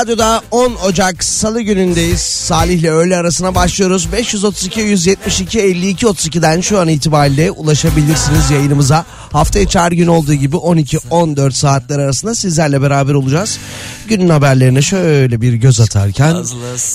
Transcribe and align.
Radyo'da 0.00 0.42
10 0.50 0.74
Ocak 0.74 1.24
Salı 1.24 1.60
günündeyiz. 1.60 2.20
Salih'le 2.20 2.84
öğle 2.84 3.16
arasına 3.16 3.54
başlıyoruz. 3.54 4.12
532 4.12 4.80
172 4.80 5.60
52 5.60 6.06
32'den 6.06 6.60
şu 6.60 6.80
an 6.80 6.88
itibariyle 6.88 7.50
ulaşabilirsiniz 7.50 8.50
yayınımıza. 8.50 9.04
Hafta 9.32 9.58
içi 9.58 9.78
her 9.78 9.92
gün 9.92 10.06
olduğu 10.06 10.34
gibi 10.34 10.56
12-14 10.56 11.52
saatler 11.52 11.98
arasında 11.98 12.34
sizlerle 12.34 12.82
beraber 12.82 13.14
olacağız. 13.14 13.58
Günün 14.08 14.28
haberlerine 14.28 14.82
şöyle 14.82 15.40
bir 15.40 15.52
göz 15.52 15.80
atarken 15.80 16.44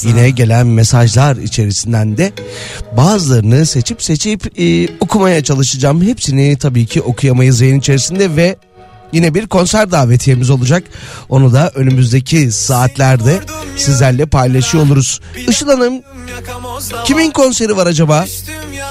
yine 0.04 0.30
gelen 0.30 0.68
mesajlar 0.68 1.36
içerisinden 1.36 2.18
de 2.18 2.34
bazılarını 2.98 3.66
seçip 3.66 4.04
seçip 4.04 4.60
e, 4.60 4.88
okumaya 5.00 5.44
çalışacağım. 5.44 6.04
Hepsini 6.04 6.58
tabii 6.58 6.86
ki 6.86 7.02
okuyamayız 7.02 7.62
yayın 7.62 7.80
içerisinde 7.80 8.36
ve 8.36 8.56
yine 9.12 9.34
bir 9.34 9.48
konser 9.48 9.92
davetiyemiz 9.92 10.50
olacak. 10.50 10.84
Onu 11.30 11.54
da 11.54 11.72
önümüzdeki 11.76 12.52
saatlerde 12.52 13.40
sizlerle 13.78 14.26
paylaşıyor 14.26 14.86
oluruz. 14.86 15.22
Işıl 15.48 15.68
Hanım 15.68 16.02
kimin 17.06 17.32
konseri 17.32 17.78
var 17.78 17.88
acaba? 17.88 18.26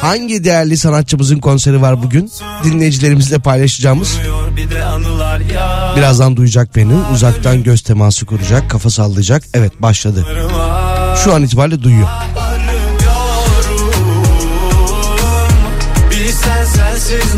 Hangi 0.00 0.44
değerli 0.44 0.76
sanatçımızın 0.76 1.38
konseri 1.38 1.82
var 1.82 2.02
bugün? 2.02 2.30
Dinleyicilerimizle 2.64 3.38
paylaşacağımız. 3.38 4.18
Birazdan 5.96 6.36
duyacak 6.36 6.76
beni. 6.76 6.94
Uzaktan 7.12 7.62
göz 7.62 7.82
teması 7.82 8.26
kuracak, 8.26 8.70
kafa 8.70 8.90
sallayacak. 8.90 9.42
Evet 9.54 9.82
başladı. 9.82 10.26
Şu 11.24 11.34
an 11.34 11.42
itibariyle 11.42 11.82
duyuyor. 11.82 12.08
Bilsen 16.10 16.64
sensiz 16.64 17.34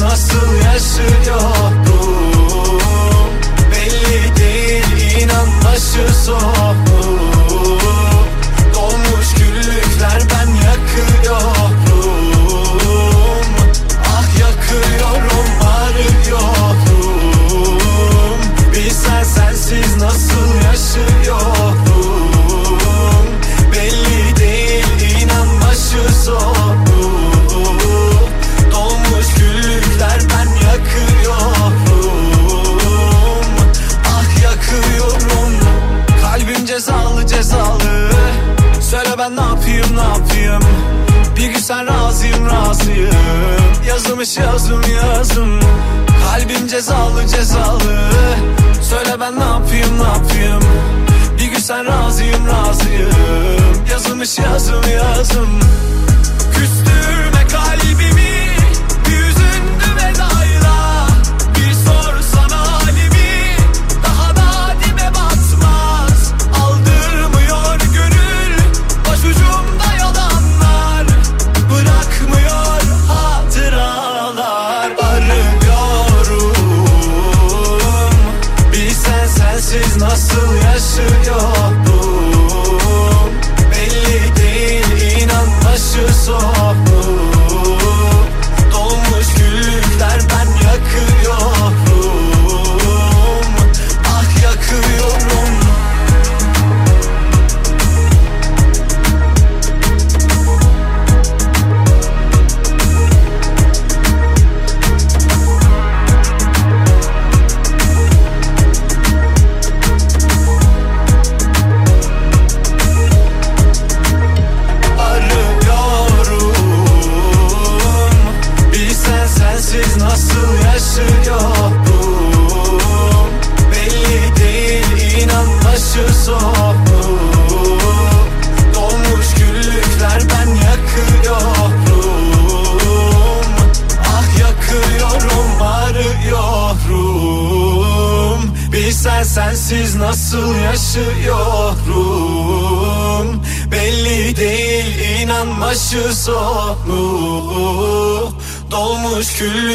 yazım 54.27 54.83
yazım. 54.91 55.66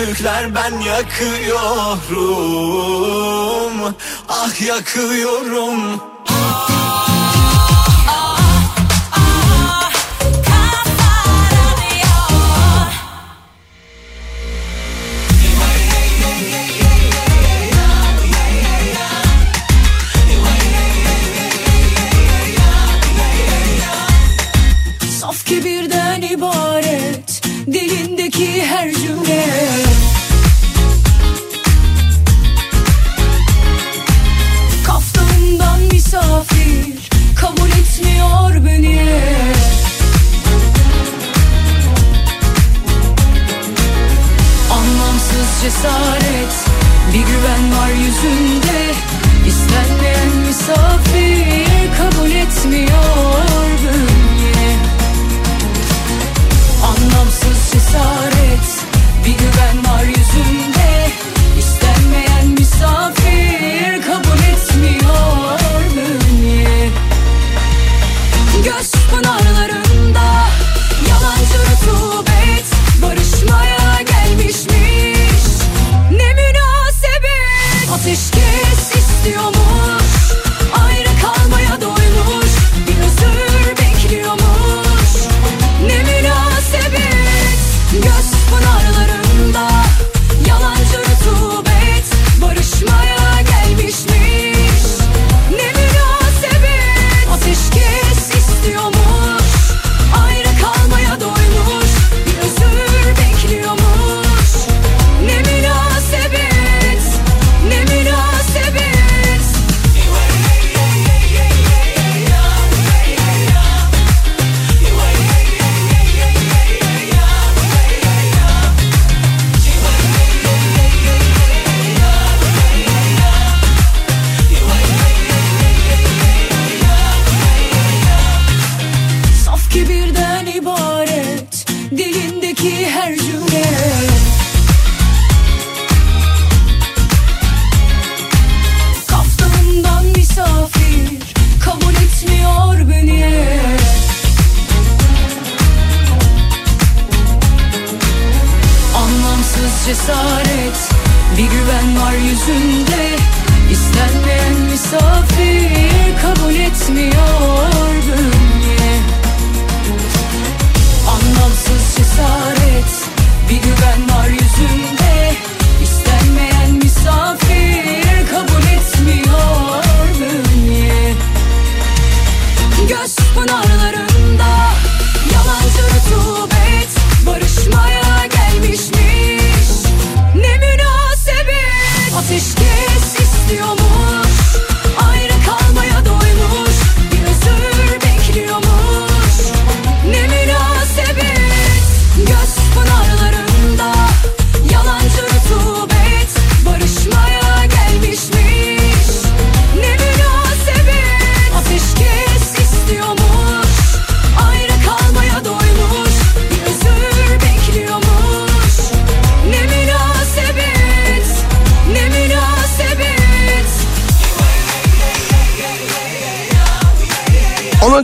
Büyükler 0.01 0.55
ben 0.55 0.79
yakıyorum. 0.79 2.11
Ah 4.29 4.61
yakıyorum. 4.61 6.10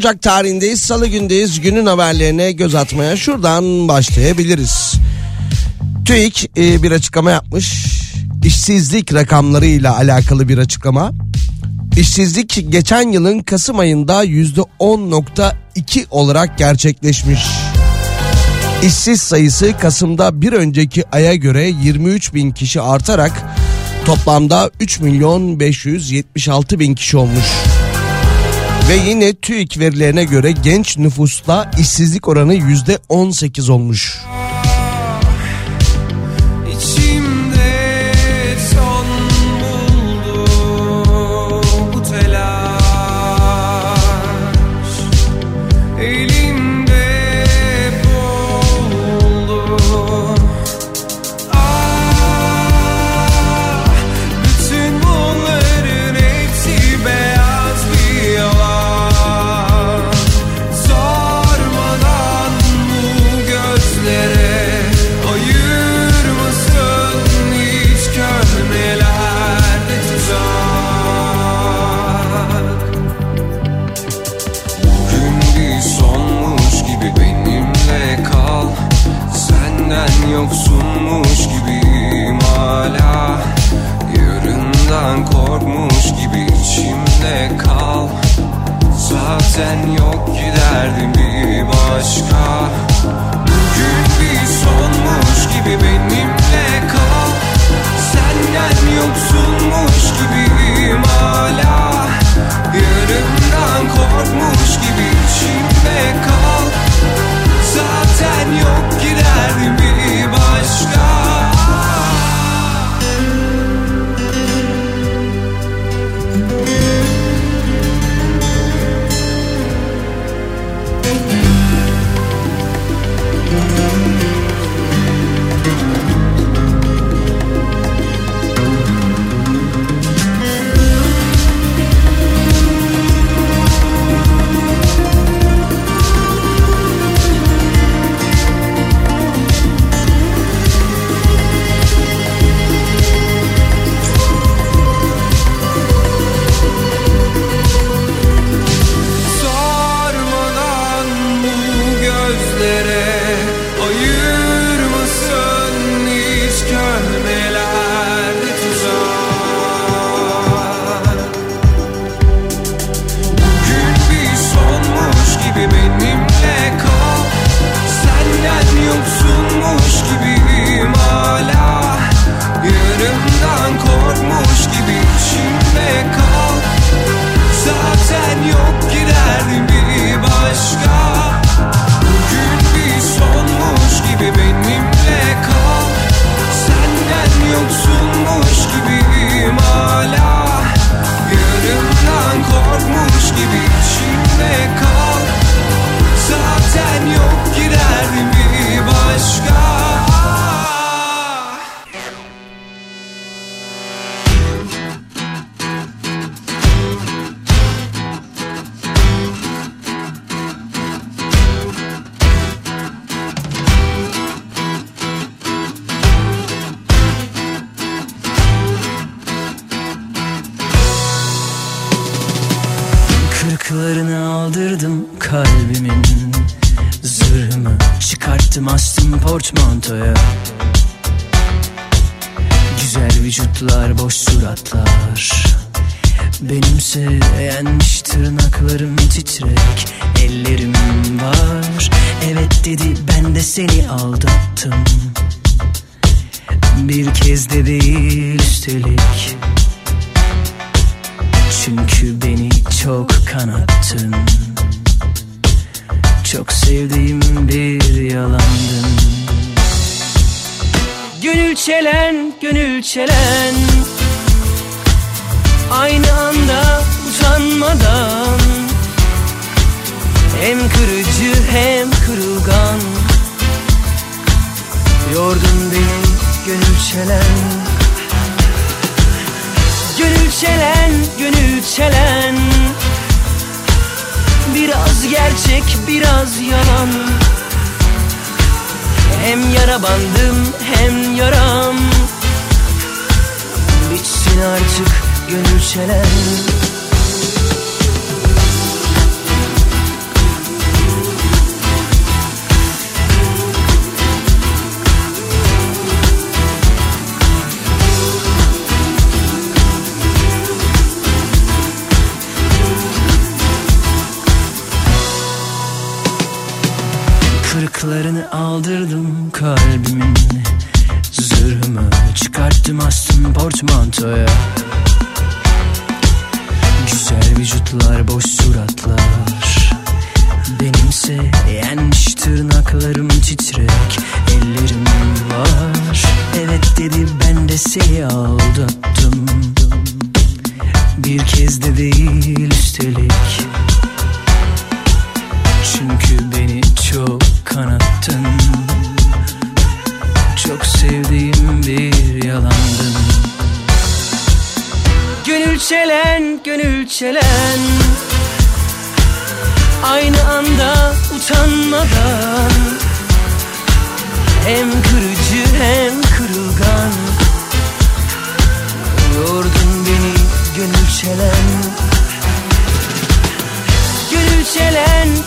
Ocak 0.08 0.22
tarihindeyiz. 0.22 0.82
Salı 0.82 1.08
gündeyiz. 1.08 1.62
Günün 1.62 1.86
haberlerine 1.86 2.52
göz 2.52 2.76
atmaya 2.76 3.18
şuradan 3.18 3.88
başlayabiliriz. 3.88 4.94
TÜİK 6.06 6.52
e, 6.58 6.84
bir 6.84 6.92
açıklama 6.92 7.32
yapmış. 7.32 7.86
İşsizlik 8.46 9.14
rakamlarıyla 9.14 9.98
alakalı 9.98 10.50
bir 10.50 10.58
açıklama. 10.58 11.12
İşsizlik 11.98 12.72
geçen 12.72 13.12
yılın 13.12 13.40
Kasım 13.40 13.80
ayında 13.80 14.26
%10.2 14.26 16.06
olarak 16.10 16.58
gerçekleşmiş. 16.58 17.42
İşsiz 18.84 19.22
sayısı 19.22 19.78
Kasım'da 19.78 20.42
bir 20.42 20.54
önceki 20.54 21.04
aya 21.12 21.36
göre 21.36 21.68
23 21.84 22.34
bin 22.34 22.52
kişi 22.52 22.82
artarak 22.82 23.32
toplamda 24.06 24.72
3 24.80 25.00
milyon 25.00 25.60
576 25.60 26.80
bin 26.80 26.96
kişi 26.96 27.18
olmuş. 27.18 27.46
Ve 28.90 28.96
yine 29.10 29.34
TÜİK 29.34 29.80
verilerine 29.80 30.24
göre 30.24 30.52
genç 30.52 30.98
nüfusta 30.98 31.72
işsizlik 31.80 32.28
oranı 32.28 32.54
yüzde 32.54 33.00
18 33.10 33.70
olmuş. 33.70 34.18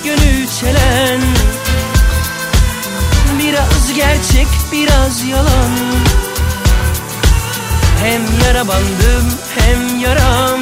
Gönül 0.05 0.47
çelen. 0.61 1.21
Biraz 3.39 3.95
gerçek, 3.95 4.47
biraz 4.73 5.25
yalan. 5.25 5.71
Hem 8.03 8.23
yara 8.45 8.69
bandım 8.69 9.33
hem 9.59 9.99
yaram. 9.99 10.61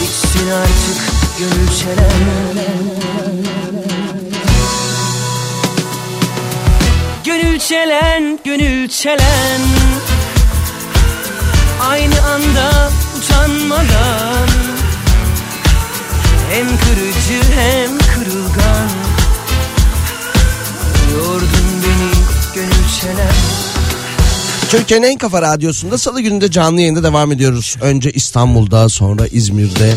Bitsin 0.00 0.50
artık 0.50 1.02
gönül 1.38 1.68
çelen. 1.68 2.64
Gönül 7.24 7.58
çelen, 7.58 8.38
gönül 8.44 8.88
çelen. 8.88 9.60
Aynı 11.90 12.14
anda 12.22 12.90
utanmadan 13.18 14.48
Hem 16.54 16.66
kırıcı 16.66 17.52
hem 17.54 17.98
kırılgan 17.98 18.88
Yordun 21.12 21.48
beni 21.84 22.10
gönül 22.54 22.88
çelen 23.00 23.34
Türkiye'nin 24.68 25.06
en 25.06 25.18
kafa 25.18 25.42
radyosunda 25.42 25.98
salı 25.98 26.20
gününde 26.20 26.50
canlı 26.50 26.80
yayında 26.80 27.02
devam 27.02 27.32
ediyoruz. 27.32 27.76
Önce 27.80 28.12
İstanbul'da 28.12 28.88
sonra 28.88 29.26
İzmir'de 29.26 29.94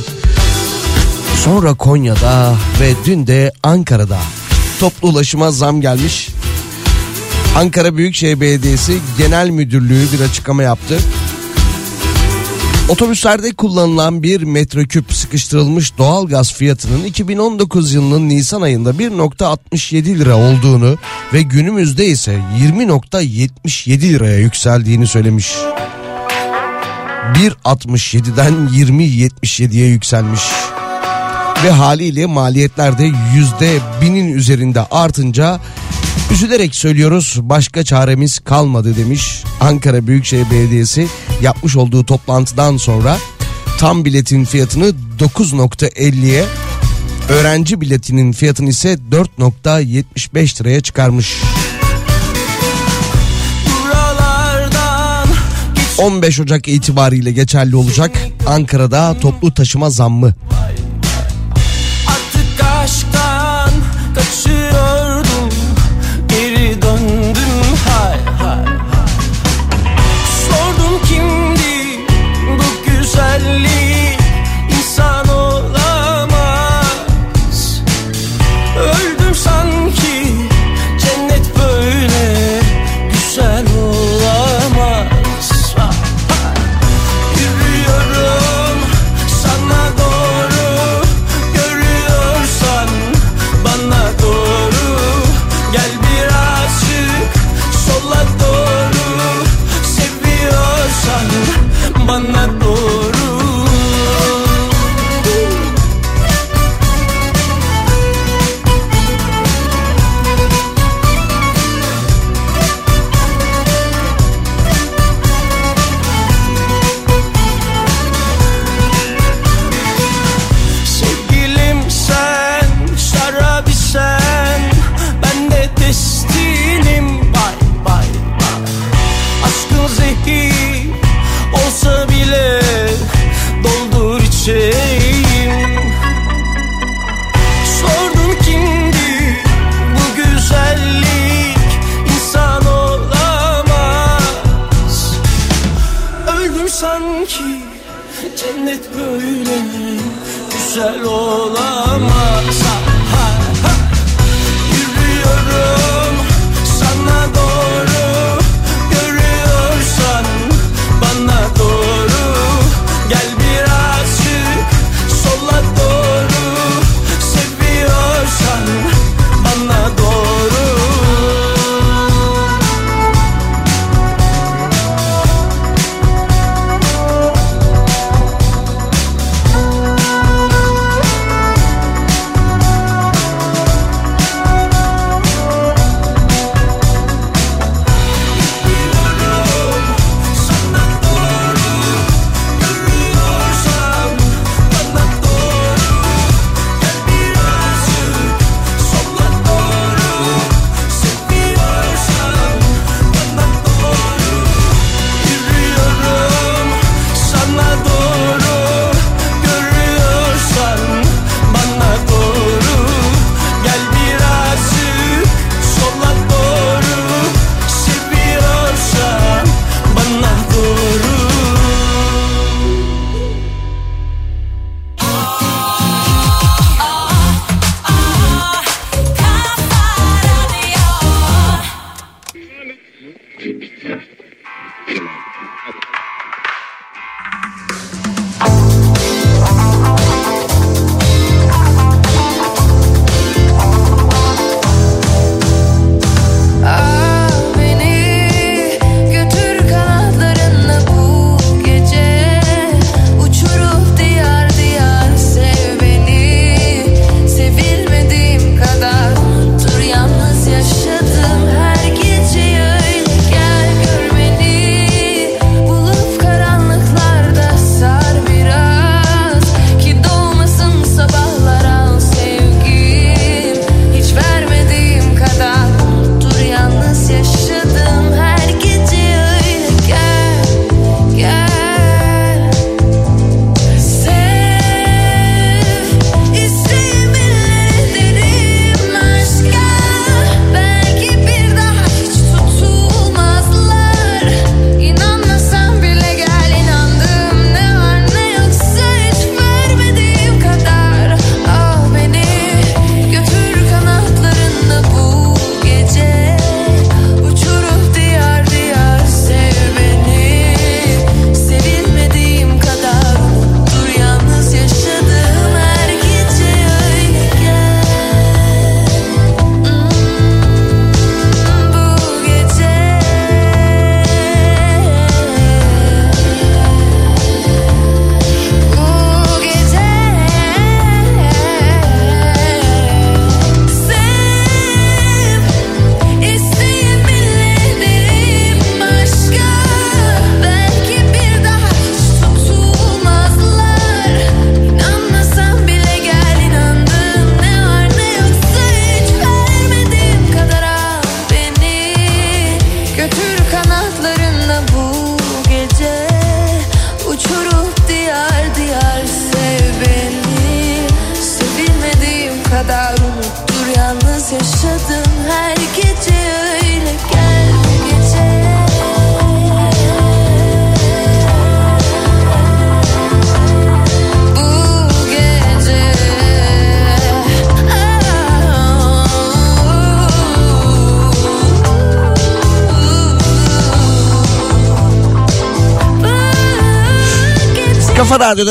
sonra 1.45 1.73
Konya'da 1.73 2.55
ve 2.81 2.93
dün 3.05 3.27
de 3.27 3.51
Ankara'da 3.63 4.19
toplu 4.79 5.07
ulaşıma 5.07 5.51
zam 5.51 5.81
gelmiş. 5.81 6.27
Ankara 7.55 7.97
Büyükşehir 7.97 8.41
Belediyesi 8.41 8.97
Genel 9.17 9.49
Müdürlüğü 9.49 10.07
bir 10.13 10.19
açıklama 10.19 10.63
yaptı. 10.63 10.99
Otobüslerde 12.89 13.53
kullanılan 13.53 14.23
bir 14.23 14.41
metreküp 14.41 15.13
sıkıştırılmış 15.13 15.97
doğalgaz 15.97 16.53
fiyatının 16.53 17.03
2019 17.03 17.93
yılının 17.93 18.29
Nisan 18.29 18.61
ayında 18.61 18.89
1.67 18.91 20.19
lira 20.19 20.35
olduğunu 20.35 20.97
ve 21.33 21.41
günümüzde 21.41 22.05
ise 22.05 22.39
20.77 22.59 24.01
liraya 24.01 24.39
yükseldiğini 24.39 25.07
söylemiş. 25.07 25.51
1.67'den 27.33 28.53
20.77'ye 28.53 29.87
yükselmiş. 29.87 30.41
Ve 31.63 31.71
haliyle 31.71 32.25
maliyetler 32.25 32.97
de 32.97 33.11
yüzde 33.35 33.79
binin 34.01 34.33
üzerinde 34.33 34.81
artınca 34.91 35.59
Üzülerek 36.31 36.75
söylüyoruz 36.75 37.37
başka 37.41 37.83
çaremiz 37.83 38.39
kalmadı 38.39 38.97
demiş 38.97 39.43
Ankara 39.59 40.07
Büyükşehir 40.07 40.51
Belediyesi 40.51 41.07
yapmış 41.41 41.75
olduğu 41.75 42.05
toplantıdan 42.05 42.77
sonra 42.77 43.17
tam 43.77 44.05
biletin 44.05 44.45
fiyatını 44.45 44.93
9.50'ye 45.19 46.45
öğrenci 47.29 47.81
biletinin 47.81 48.31
fiyatını 48.31 48.69
ise 48.69 48.97
4.75 49.11 50.61
liraya 50.61 50.81
çıkarmış. 50.81 51.41
Buralardan 53.83 55.27
15 55.97 56.39
Ocak 56.39 56.67
itibariyle 56.67 57.31
geçerli 57.31 57.75
olacak 57.75 58.11
Ankara'da 58.47 59.19
toplu 59.19 59.53
taşıma 59.53 59.89
zammı. 59.89 60.35
artık 62.07 62.63
aşktan 62.63 63.71
kaçıyordum 64.15 64.66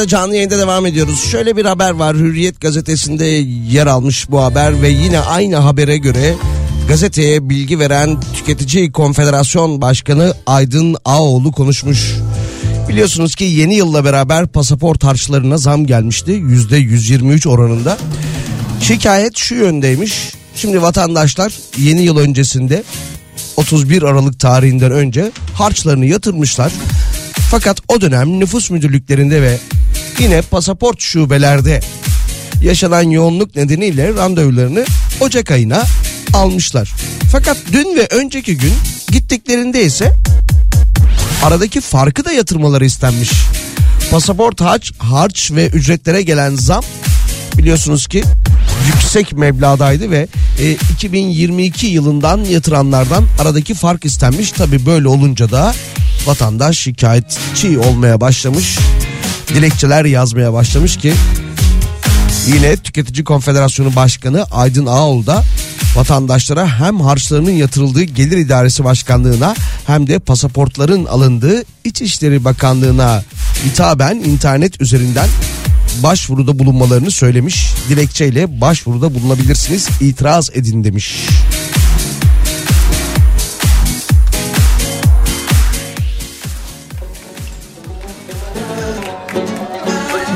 Canlı 0.07 0.35
yayında 0.35 0.59
devam 0.59 0.87
ediyoruz. 0.87 1.25
Şöyle 1.31 1.57
bir 1.57 1.65
haber 1.65 1.91
var 1.91 2.17
Hürriyet 2.17 2.61
gazetesinde 2.61 3.25
yer 3.71 3.87
almış 3.87 4.31
bu 4.31 4.43
haber 4.43 4.83
ve 4.83 4.89
yine 4.89 5.21
aynı 5.21 5.57
habere 5.57 5.97
göre 5.99 6.35
gazeteye 6.89 7.49
bilgi 7.49 7.79
veren 7.79 8.21
Tüketici 8.35 8.93
Konfederasyon 8.93 9.81
Başkanı 9.81 10.35
Aydın 10.47 10.97
Ağoğlu 11.05 11.53
konuşmuş. 11.53 12.15
Biliyorsunuz 12.89 13.35
ki 13.35 13.45
yeni 13.45 13.75
yılla 13.75 14.05
beraber 14.05 14.47
pasaport 14.47 15.05
harçlarına 15.05 15.59
zam 15.59 15.87
gelmişti 15.87 16.33
%123 16.33 17.49
oranında. 17.49 17.99
Şikayet 18.81 19.37
şu 19.37 19.55
yöndeymiş. 19.55 20.33
Şimdi 20.57 20.83
vatandaşlar 20.83 21.53
yeni 21.79 22.03
yıl 22.03 22.19
öncesinde 22.19 22.83
31 23.57 24.03
Aralık 24.03 24.41
tarihinden 24.41 24.93
önce 24.93 25.31
harçlarını 25.55 26.07
yatırmışlar. 26.07 26.73
Fakat 27.51 27.81
o 27.89 28.01
dönem 28.01 28.41
nüfus 28.41 28.71
müdürlüklerinde 28.71 29.43
ve 29.43 29.59
yine 30.21 30.43
pasaport 30.43 31.01
şubelerde 31.01 31.81
yaşanan 32.63 33.03
yoğunluk 33.03 33.57
nedeniyle 33.57 34.15
randevularını 34.15 34.85
Ocak 35.21 35.51
ayına 35.51 35.85
almışlar. 36.35 36.93
Fakat 37.33 37.57
dün 37.73 37.97
ve 37.97 38.07
önceki 38.11 38.57
gün 38.57 38.73
gittiklerinde 39.13 39.85
ise 39.85 40.13
aradaki 41.45 41.81
farkı 41.81 42.25
da 42.25 42.33
yatırmaları 42.33 42.85
istenmiş. 42.85 43.31
Pasaport 44.11 44.61
harç, 44.61 44.93
harç 44.99 45.53
ve 45.53 45.69
ücretlere 45.69 46.23
gelen 46.23 46.55
zam 46.55 46.85
biliyorsunuz 47.59 48.07
ki 48.07 48.25
yüksek 48.87 49.33
meblağdaydı 49.33 50.11
ve 50.11 50.29
e, 50.61 50.71
2022 50.73 51.87
yılından 51.87 52.45
yatıranlardan 52.45 53.25
aradaki 53.39 53.75
fark 53.75 54.05
istenmiş. 54.05 54.53
Tabi 54.53 54.87
böyle 54.87 55.09
olunca 55.09 55.51
da 55.51 55.75
vatandaş 56.27 56.79
şikayetçi 56.79 57.79
olmaya 57.79 58.21
başlamış. 58.21 58.79
Dilekçeler 59.49 60.05
yazmaya 60.05 60.53
başlamış 60.53 60.97
ki 60.97 61.13
Yine 62.47 62.77
Tüketici 62.77 63.25
Konfederasyonu 63.25 63.97
Başkanı 63.97 64.45
Aydın 64.51 64.87
Ağol 64.87 65.27
da 65.27 65.45
vatandaşlara 65.97 66.81
hem 66.81 67.01
harçlarının 67.01 67.51
yatırıldığı 67.51 68.03
Gelir 68.03 68.37
İdaresi 68.37 68.85
Başkanlığına 68.85 69.55
hem 69.87 70.07
de 70.07 70.19
pasaportların 70.19 71.05
alındığı 71.05 71.63
İçişleri 71.85 72.45
Bakanlığına 72.45 73.25
hitaben 73.65 74.17
internet 74.17 74.81
üzerinden 74.81 75.29
başvuruda 76.03 76.59
bulunmalarını 76.59 77.11
söylemiş. 77.11 77.73
Dilekçeyle 77.89 78.61
başvuruda 78.61 79.15
bulunabilirsiniz 79.15 79.89
itiraz 80.01 80.51
edin 80.55 80.85
demiş. 80.85 81.29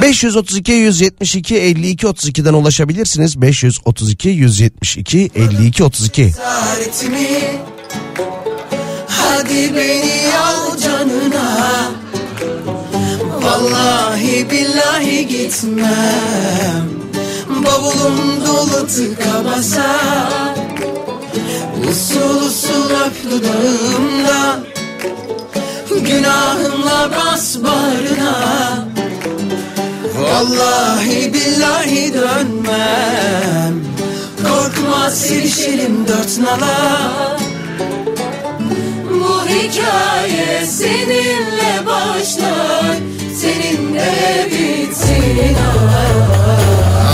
532 0.02 0.72
172 0.72 1.56
52 1.56 2.06
32'den 2.06 2.54
ulaşabilirsiniz. 2.54 3.40
532 3.42 4.28
172 4.28 5.30
52 5.34 5.84
32. 5.84 6.22
Cesaretimi 6.26 7.28
Hadi 9.08 9.74
beni 9.76 10.36
al 10.36 10.78
canına 10.78 11.90
Vallahi 13.42 14.50
billahi 14.50 15.26
gitmem 15.26 16.90
Bavulum 17.48 18.40
dolu 18.46 18.86
tıka 18.86 19.44
Usul 21.90 22.46
usul 22.46 22.90
öp 22.90 23.30
dudağımda 23.30 24.60
Günahımla 26.06 27.10
bas 27.10 27.56
bağrına 27.56 28.89
Vallahi 30.40 31.32
billahi 31.34 32.14
dönmem. 32.14 33.74
Korkma 34.42 35.10
silişelim 35.10 36.08
dört 36.08 36.38
nala. 36.38 37.10
Bu 39.10 39.48
hikaye 39.48 40.66
seninle 40.66 41.86
başlar 41.86 42.96
Seninle 43.40 44.48
bitsin. 44.50 45.56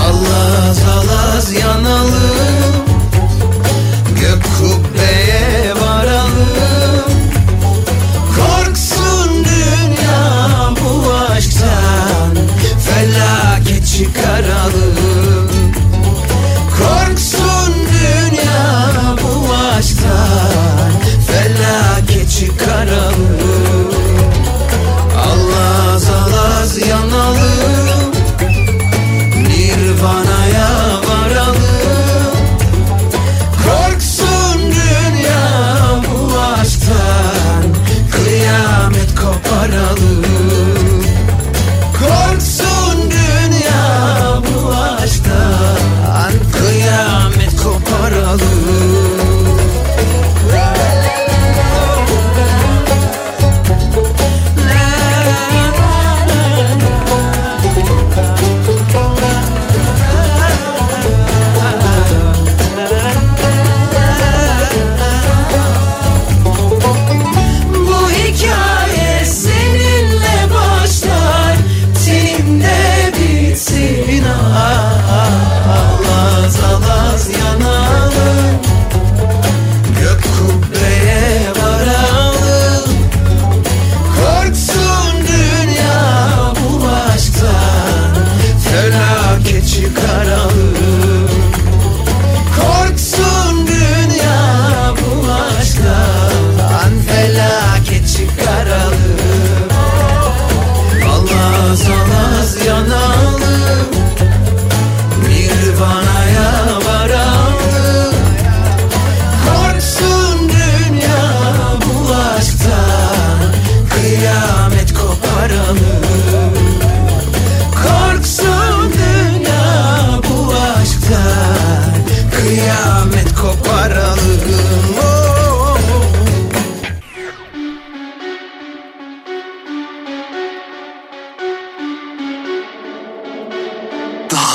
Allaz 0.07 0.79
allaz 0.97 1.53
yanalım. 1.53 2.75
Gök 4.21 4.43
kubbeye 4.59 5.75
varalım 5.81 6.96
çıkaralım 13.97 14.96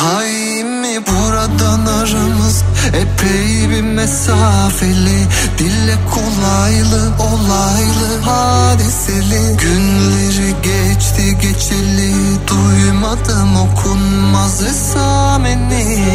Daha 0.01 0.25
iyi 0.25 0.63
mi 0.63 0.99
buradan 1.07 1.85
aramız? 1.85 2.63
Epey 2.87 3.69
bir 3.69 3.81
mesafeli 3.81 5.27
Dille 5.57 5.97
kolaylı 6.13 7.11
olaylı 7.19 8.21
hadiseli. 8.21 9.57
Günleri 9.57 10.55
geçti 10.63 11.37
geçeli 11.41 12.13
Duymadım 12.47 13.55
okunmaz 13.55 14.63
esameni. 14.63 16.05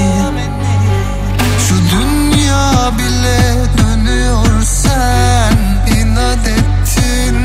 Şu 1.69 1.75
dünya 1.97 2.91
bile 2.99 3.57
dönüyor 3.79 4.63
sen 4.63 5.57
inat 5.97 6.49
ettin 6.49 7.37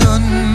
dönmüyorsun 0.00 0.53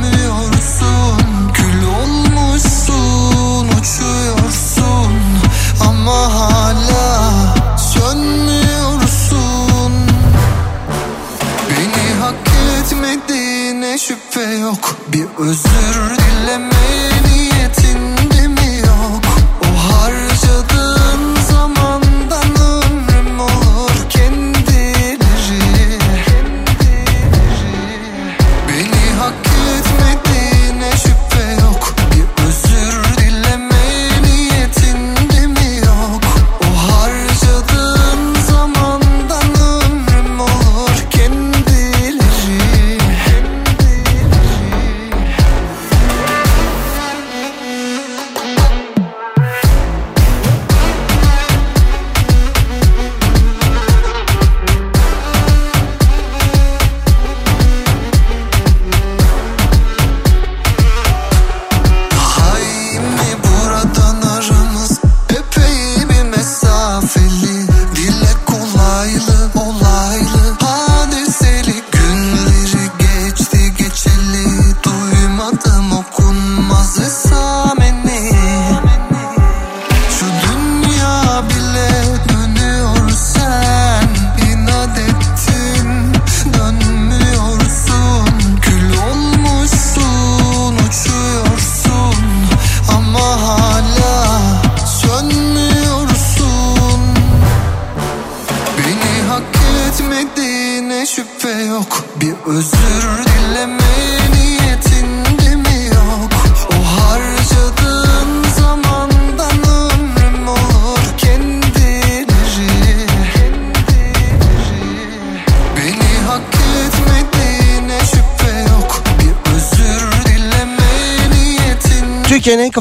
ama 6.10 6.34
hala 6.34 7.78
sönmüyorsun. 7.78 9.40
Beni 11.70 12.20
hak 12.22 12.50
etmediğine 12.80 13.98
şüphe 13.98 14.54
yok. 14.54 14.96
Bir 15.08 15.26
özür 15.38 16.18
dilemeye 16.18 16.69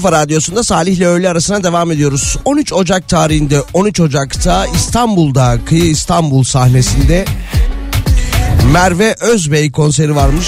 kafa 0.08 0.20
radyosunda 0.20 0.64
Salih 0.64 0.96
ile 0.96 1.06
öğle 1.06 1.30
arasına 1.30 1.64
devam 1.64 1.92
ediyoruz. 1.92 2.36
13 2.44 2.72
Ocak 2.72 3.08
tarihinde 3.08 3.60
13 3.74 4.00
Ocak'ta 4.00 4.66
İstanbul'da 4.66 5.58
Kıyı 5.64 5.84
İstanbul 5.84 6.44
sahnesinde 6.44 7.24
Merve 8.72 9.14
Özbey 9.20 9.72
konseri 9.72 10.16
varmış. 10.16 10.46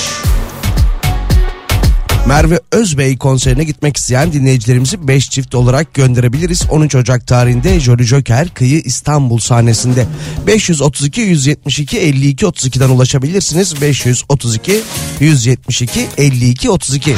Merve 2.26 2.60
Özbey 2.72 3.18
konserine 3.18 3.64
gitmek 3.64 3.96
isteyen 3.96 4.32
dinleyicilerimizi 4.32 5.08
5 5.08 5.30
çift 5.30 5.54
olarak 5.54 5.94
gönderebiliriz. 5.94 6.62
13 6.70 6.94
Ocak 6.94 7.26
tarihinde 7.26 7.80
Jolly 7.80 8.04
Joker 8.04 8.48
Kıyı 8.48 8.80
İstanbul 8.80 9.38
sahnesinde 9.38 10.06
532 10.46 11.20
172 11.20 11.98
52 11.98 12.46
32'den 12.46 12.88
ulaşabilirsiniz. 12.88 13.80
532 13.80 14.80
172 15.20 16.06
52 16.18 16.70
32. 16.70 17.14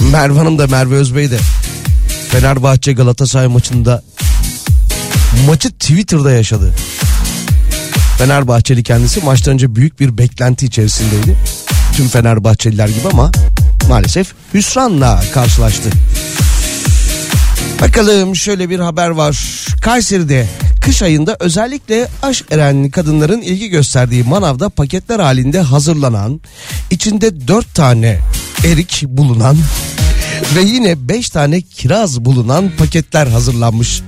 Merve 0.00 0.38
Hanım 0.38 0.58
da 0.58 0.66
Merve 0.66 0.94
Özbey 0.94 1.30
de 1.30 1.38
Fenerbahçe 2.30 2.92
Galatasaray 2.92 3.46
maçında 3.46 4.02
maçı 5.46 5.70
Twitter'da 5.70 6.30
yaşadı. 6.30 6.74
Fenerbahçeli 8.18 8.82
kendisi 8.82 9.20
maçtan 9.20 9.54
önce 9.54 9.76
büyük 9.76 10.00
bir 10.00 10.18
beklenti 10.18 10.66
içerisindeydi. 10.66 11.36
Tüm 11.96 12.08
Fenerbahçeliler 12.08 12.88
gibi 12.88 13.08
ama 13.12 13.30
maalesef 13.88 14.32
hüsranla 14.54 15.22
karşılaştı. 15.34 15.88
Bakalım 17.80 18.36
şöyle 18.36 18.70
bir 18.70 18.78
haber 18.78 19.08
var. 19.08 19.38
Kayseri'de 19.82 20.48
kış 20.86 21.02
ayında 21.02 21.36
özellikle 21.40 22.08
aşk 22.22 22.44
eren 22.50 22.90
kadınların 22.90 23.40
ilgi 23.40 23.68
gösterdiği 23.68 24.22
manavda 24.22 24.68
paketler 24.68 25.20
halinde 25.20 25.60
hazırlanan, 25.60 26.40
içinde 26.90 27.48
4 27.48 27.74
tane 27.74 28.18
erik 28.66 29.02
bulunan 29.06 29.56
ve 30.56 30.62
yine 30.62 31.08
5 31.08 31.30
tane 31.30 31.60
kiraz 31.60 32.24
bulunan 32.24 32.70
paketler 32.78 33.26
hazırlanmış. 33.26 34.02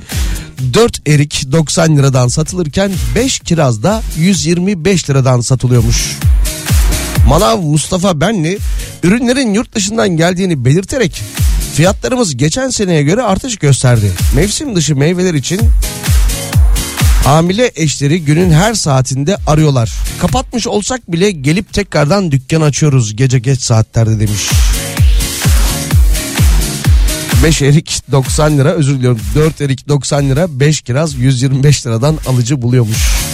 4 0.74 1.08
erik 1.08 1.52
90 1.52 1.96
liradan 1.96 2.28
satılırken 2.28 2.92
5 3.14 3.38
kiraz 3.38 3.82
da 3.82 4.02
125 4.18 5.10
liradan 5.10 5.40
satılıyormuş. 5.40 6.16
Manav 7.28 7.60
Mustafa 7.60 8.20
Benli 8.20 8.58
ürünlerin 9.02 9.54
yurt 9.54 9.74
dışından 9.74 10.08
geldiğini 10.08 10.64
belirterek 10.64 11.22
fiyatlarımız 11.74 12.36
geçen 12.36 12.70
seneye 12.70 13.02
göre 13.02 13.22
artış 13.22 13.56
gösterdi. 13.56 14.12
Mevsim 14.34 14.76
dışı 14.76 14.96
meyveler 14.96 15.34
için 15.34 15.60
hamile 17.28 17.72
eşleri 17.76 18.24
günün 18.24 18.50
her 18.50 18.74
saatinde 18.74 19.36
arıyorlar. 19.46 19.92
Kapatmış 20.20 20.66
olsak 20.66 21.12
bile 21.12 21.30
gelip 21.30 21.72
tekrardan 21.72 22.32
dükkan 22.32 22.60
açıyoruz 22.60 23.16
gece 23.16 23.38
geç 23.38 23.60
saatlerde 23.60 24.20
demiş. 24.20 24.50
5 27.44 27.62
erik 27.62 28.02
90 28.12 28.58
lira 28.58 28.72
özür 28.72 28.94
diliyorum 28.94 29.20
4 29.34 29.60
erik 29.60 29.88
90 29.88 30.28
lira 30.28 30.60
5 30.60 30.80
kiraz 30.80 31.14
125 31.14 31.86
liradan 31.86 32.18
alıcı 32.26 32.62
buluyormuş. 32.62 33.27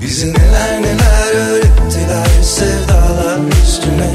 Bizi 0.00 0.32
neler 0.32 0.82
neler 0.82 1.34
öğrettiler 1.34 2.42
sevdalar 2.42 3.38
üstüne. 3.62 4.12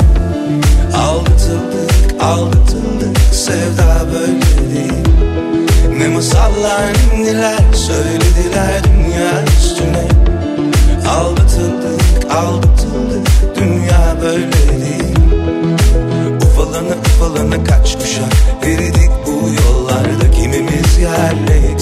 Aldatıldık 0.98 2.24
aldatıldık 2.24 3.18
sevda 3.32 4.06
böyle 4.14 4.76
değil. 4.76 5.08
Ne 5.98 6.08
masallar 6.08 6.94
neler 7.18 7.74
söylediler 7.74 8.84
dünya 8.84 9.44
üstüne. 9.58 10.08
Aldatıldık 11.10 12.32
aldatıldık 12.32 13.28
dünya 13.56 14.16
böyle 14.22 14.52
değil. 14.52 15.16
Ufalana 16.42 16.96
ufalana 17.06 17.64
kaç 17.64 18.00
kuşak 18.00 18.34
Kimimiz 18.62 18.95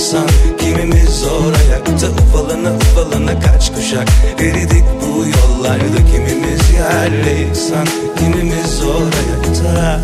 yıksan 0.04 0.28
kimimiz 0.58 1.10
zor 1.10 1.54
ayakta 1.54 2.08
Ufalana 2.08 2.76
ufalana 2.76 3.40
kaç 3.40 3.72
kuşak. 3.76 4.08
Eridik 4.40 4.84
bu 5.02 5.26
yollarda 5.26 6.06
Kimimiz 6.12 6.62
yerle 6.74 7.32
yıksan 7.40 7.88
kimimiz 8.20 8.66
zor 8.80 9.02
ayakta 9.02 10.00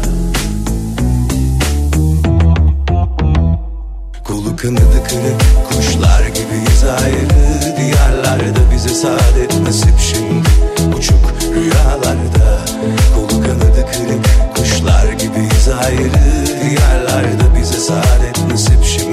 Kolu 4.24 4.56
kanadı 4.56 5.04
kırık 5.10 5.42
kuşlar 5.70 6.28
gibiyiz 6.28 6.84
ayrı 6.84 7.78
Diyarlarda 7.78 8.72
bize 8.74 8.90
saadet 8.90 9.62
nasip 9.62 10.00
şimdi. 10.00 10.50
Uçuk 10.98 11.34
rüyalarda 11.56 12.66
Kolu 13.16 13.42
kanadı 13.42 13.86
kırık 13.92 14.56
kuşlar 14.56 15.14
gibiyiz 15.14 15.68
ayrı 15.84 16.46
Diyarlarda 16.64 17.56
bize 17.60 17.80
saadet 17.80 18.52
nasip 18.52 18.86
şimdi 18.86 19.09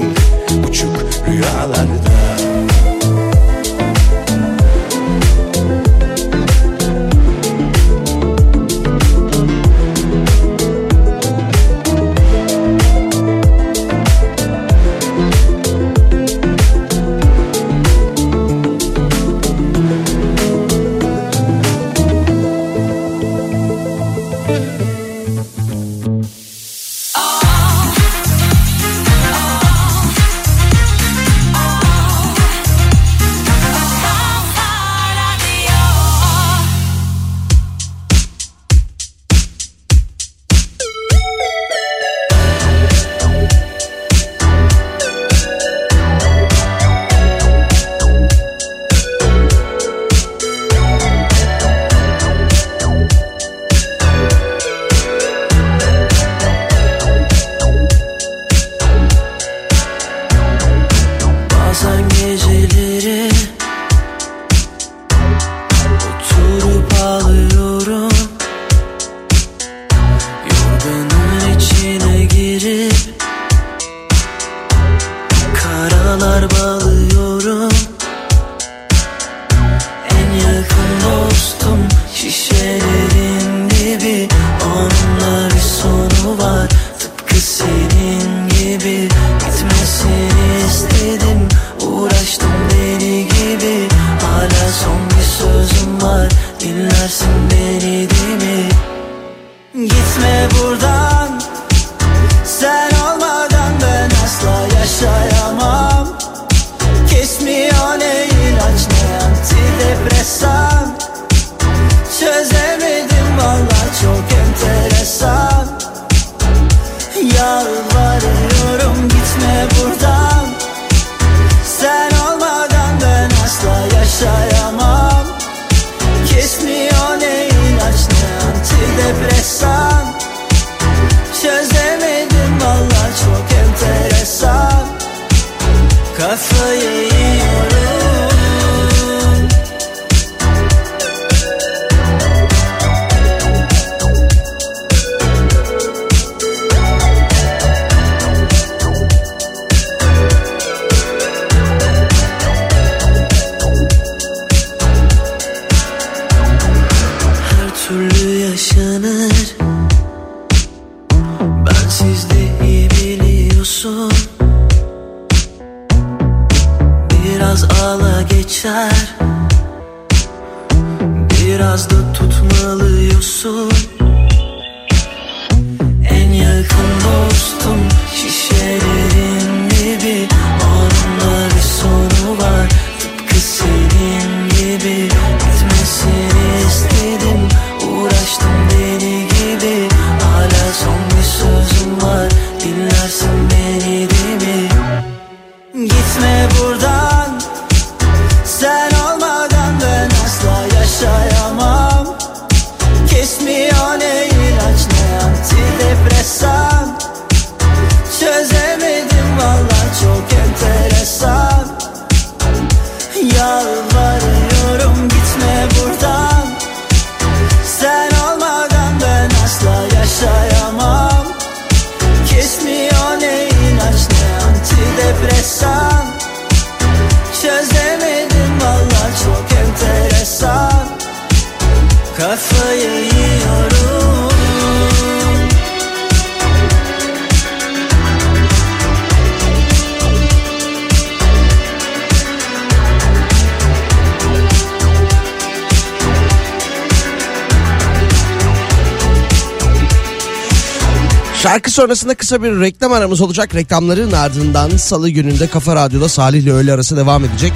sonrasında 251.76 252.14
kısa 252.14 252.42
bir 252.42 252.60
reklam 252.60 252.92
aramız 252.92 253.20
olacak. 253.20 253.54
Reklamların 253.54 254.12
ardından 254.12 254.70
salı 254.76 255.10
gününde 255.10 255.46
Kafa 255.46 255.76
Radyo'da 255.76 256.08
Salih 256.08 256.42
ile 256.42 256.52
öğle 256.52 256.72
arası 256.72 256.96
devam 256.96 257.24
edecek. 257.24 257.52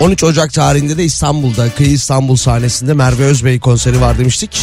13 0.00 0.24
Ocak 0.24 0.52
tarihinde 0.52 0.96
de 0.96 1.04
İstanbul'da 1.04 1.70
Kıyı 1.70 1.90
İstanbul 1.90 2.36
sahnesinde 2.36 2.94
Merve 2.94 3.24
Özbey 3.24 3.60
konseri 3.60 4.00
var 4.00 4.18
demiştik. 4.18 4.62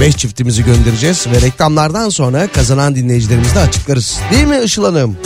5 0.00 0.16
çiftimizi 0.16 0.64
göndereceğiz 0.64 1.26
ve 1.26 1.40
reklamlardan 1.40 2.08
sonra 2.08 2.48
kazanan 2.52 2.94
dinleyicilerimizi 2.94 3.54
de 3.54 3.60
açıklarız. 3.60 4.18
Değil 4.32 4.46
mi 4.46 4.60
Işıl 4.64 4.84
Hanım? 4.84 5.16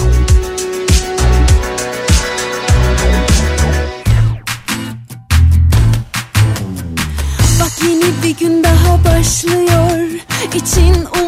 Bak 7.61 7.73
yeni 7.83 8.05
bir 8.23 8.39
gün 8.39 8.65
daha 8.65 9.05
başlıyor. 9.05 9.99
İçin 10.55 11.24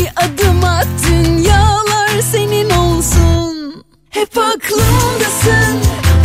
bir 0.00 0.08
adım 0.16 0.64
at 0.64 0.86
dünyalar 1.08 2.20
senin 2.32 2.70
olsun. 2.70 3.84
Hep 4.10 4.38
aklımdasın 4.38 5.78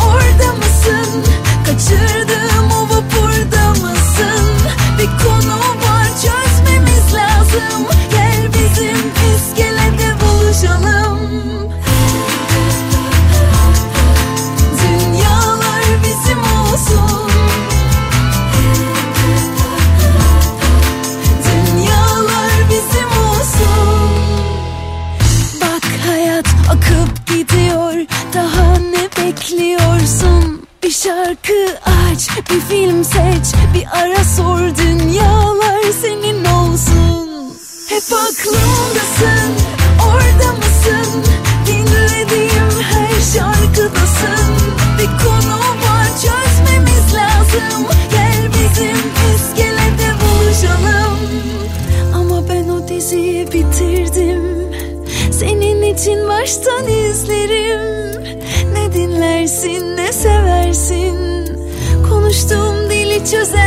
orada 0.07 0.53
mısın? 0.53 1.23
Kaçırdım 1.65 2.34
Coríntios 63.25 63.55
é 63.55 63.64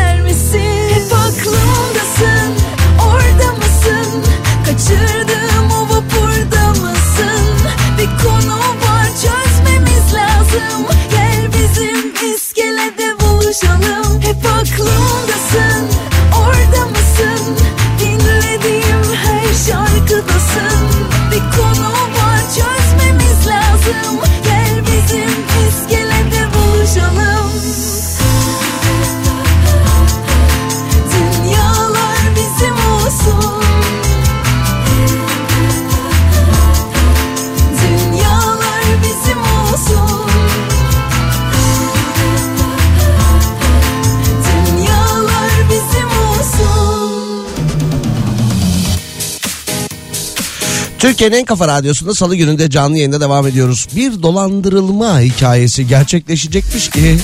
Türkiye'nin 51.18 51.42
en 51.42 51.44
kafa 51.44 51.68
radyosunda 51.68 52.14
salı 52.14 52.36
gününde 52.36 52.70
canlı 52.70 52.96
yayında 52.96 53.20
devam 53.20 53.46
ediyoruz. 53.46 53.88
Bir 53.96 54.22
dolandırılma 54.22 55.20
hikayesi 55.20 55.86
gerçekleşecekmiş 55.86 56.90
ki 56.90 57.18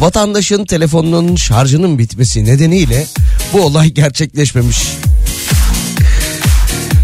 vatandaşın 0.00 0.64
telefonunun 0.64 1.36
şarjının 1.36 1.98
bitmesi 1.98 2.44
nedeniyle 2.44 3.06
bu 3.52 3.60
olay 3.60 3.88
gerçekleşmemiş. 3.88 4.78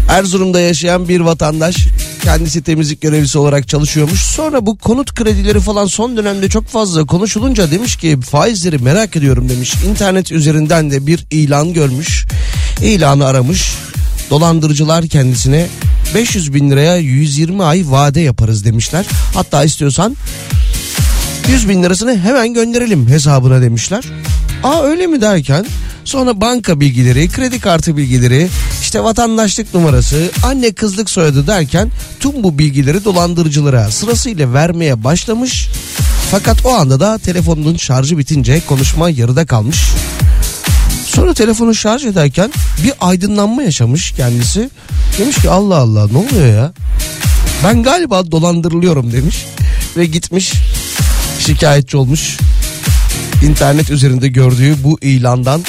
Erzurum'da 0.09 0.59
yaşayan 0.59 1.09
bir 1.09 1.19
vatandaş 1.19 1.75
kendisi 2.23 2.63
temizlik 2.63 3.01
görevlisi 3.01 3.37
olarak 3.37 3.67
çalışıyormuş. 3.67 4.19
Sonra 4.19 4.65
bu 4.65 4.77
konut 4.77 5.15
kredileri 5.15 5.59
falan 5.59 5.85
son 5.85 6.17
dönemde 6.17 6.49
çok 6.49 6.67
fazla 6.67 7.05
konuşulunca 7.05 7.71
demiş 7.71 7.95
ki 7.95 8.19
faizleri 8.21 8.77
merak 8.77 9.15
ediyorum 9.15 9.49
demiş. 9.49 9.73
İnternet 9.89 10.31
üzerinden 10.31 10.91
de 10.91 11.07
bir 11.07 11.25
ilan 11.31 11.73
görmüş. 11.73 12.25
İlanı 12.81 13.25
aramış. 13.25 13.75
Dolandırıcılar 14.29 15.07
kendisine 15.07 15.67
500 16.15 16.53
bin 16.53 16.71
liraya 16.71 16.97
120 16.97 17.63
ay 17.63 17.83
vade 17.85 18.21
yaparız 18.21 18.65
demişler. 18.65 19.05
Hatta 19.33 19.63
istiyorsan 19.63 20.15
100 21.47 21.69
bin 21.69 21.83
lirasını 21.83 22.19
hemen 22.19 22.53
gönderelim 22.53 23.09
hesabına 23.09 23.61
demişler. 23.61 24.03
Aa 24.63 24.83
öyle 24.83 25.07
mi 25.07 25.21
derken 25.21 25.65
sonra 26.03 26.41
banka 26.41 26.79
bilgileri, 26.79 27.29
kredi 27.29 27.59
kartı 27.59 27.97
bilgileri, 27.97 28.47
işte 28.81 29.03
vatandaşlık 29.03 29.73
numarası, 29.73 30.31
anne 30.43 30.71
kızlık 30.71 31.09
soyadı 31.09 31.47
derken 31.47 31.91
tüm 32.19 32.43
bu 32.43 32.59
bilgileri 32.59 33.05
dolandırıcılara 33.05 33.91
sırasıyla 33.91 34.53
vermeye 34.53 35.03
başlamış. 35.03 35.69
Fakat 36.31 36.65
o 36.65 36.69
anda 36.69 36.99
da 36.99 37.17
telefonunun 37.17 37.77
şarjı 37.77 38.17
bitince 38.17 38.61
konuşma 38.67 39.09
yarıda 39.09 39.45
kalmış. 39.45 39.77
Sonra 41.15 41.33
telefonu 41.33 41.75
şarj 41.75 42.05
ederken 42.05 42.51
bir 42.83 42.93
aydınlanma 42.99 43.63
yaşamış 43.63 44.11
kendisi. 44.11 44.69
Demiş 45.19 45.37
ki 45.41 45.49
Allah 45.49 45.75
Allah 45.75 46.07
ne 46.11 46.17
oluyor 46.17 46.47
ya? 46.47 46.73
Ben 47.63 47.83
galiba 47.83 48.31
dolandırılıyorum 48.31 49.11
demiş. 49.11 49.45
Ve 49.97 50.05
gitmiş 50.05 50.53
şikayetçi 51.39 51.97
olmuş. 51.97 52.37
İnternet 53.43 53.89
üzerinde 53.89 54.27
gördüğü 54.27 54.83
bu 54.83 54.99
ilandan 55.01 55.61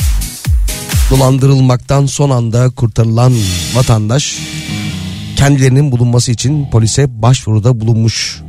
dolandırılmaktan 1.11 2.07
son 2.07 2.31
anda 2.31 2.71
kurtarılan 2.71 3.33
vatandaş 3.75 4.39
kendilerinin 5.37 5.93
bulunması 5.93 6.33
için 6.33 6.71
polise 6.71 7.23
başvuruda 7.23 7.81
bulunmuş. 7.81 8.46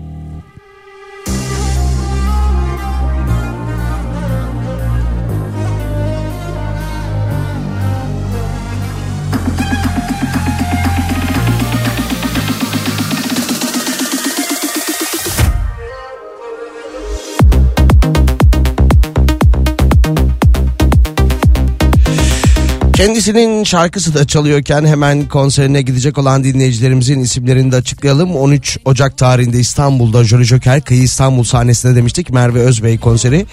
Kendisinin 22.97 23.63
şarkısı 23.63 24.13
da 24.13 24.27
çalıyorken 24.27 24.85
hemen 24.85 25.27
konserine 25.27 25.81
gidecek 25.81 26.17
olan 26.17 26.43
dinleyicilerimizin 26.43 27.19
isimlerini 27.19 27.71
de 27.71 27.75
açıklayalım. 27.75 28.35
13 28.35 28.77
Ocak 28.85 29.17
tarihinde 29.17 29.59
İstanbul'da 29.59 30.23
Jolly 30.23 30.43
Joker 30.43 30.81
Kıyı 30.81 31.03
İstanbul 31.03 31.43
sahnesinde 31.43 31.95
demiştik 31.95 32.29
Merve 32.29 32.59
Özbey 32.59 32.97
konseri. 32.97 33.45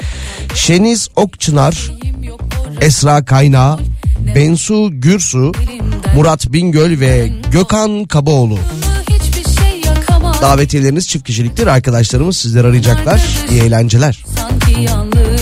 Şeniz 0.54 1.08
Okçınar, 1.16 1.92
Esra 2.80 3.24
Kaynağı, 3.24 3.78
Bensu 4.34 4.90
Gürsu, 4.92 5.52
Murat 6.16 6.52
Bingöl 6.52 7.00
ve 7.00 7.32
Gökhan 7.52 8.04
Kabaoğlu. 8.04 8.58
Davetiyeleriniz 10.42 11.08
çift 11.08 11.26
kişiliktir. 11.26 11.66
Arkadaşlarımız 11.66 12.36
sizleri 12.36 12.66
arayacaklar. 12.66 13.22
İyi 13.50 13.62
eğlenceler. 13.62 14.24
sanki 14.36 14.82
yalnızlık 14.82 15.33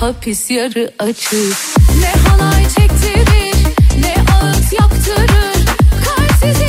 hapis 0.00 0.50
yarı 0.50 0.90
açık 0.98 1.56
Ne 2.00 2.28
halay 2.28 2.64
çektirir 2.64 3.54
ne 3.98 4.14
ağıt 4.34 4.72
yaptırır. 4.72 5.66
Kalp 6.04 6.32
sizi 6.42 6.66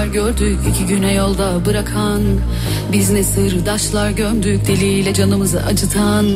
yoldaşlar 0.00 0.06
gördük 0.06 0.58
iki 0.70 0.86
güne 0.86 1.14
yolda 1.14 1.66
bırakan. 1.66 2.22
Biz 2.92 3.10
ne 3.10 3.24
sırdaşlar 3.24 4.10
gömdük 4.10 4.66
diliyle 4.66 5.14
canımızı 5.14 5.62
acıtan. 5.62 6.26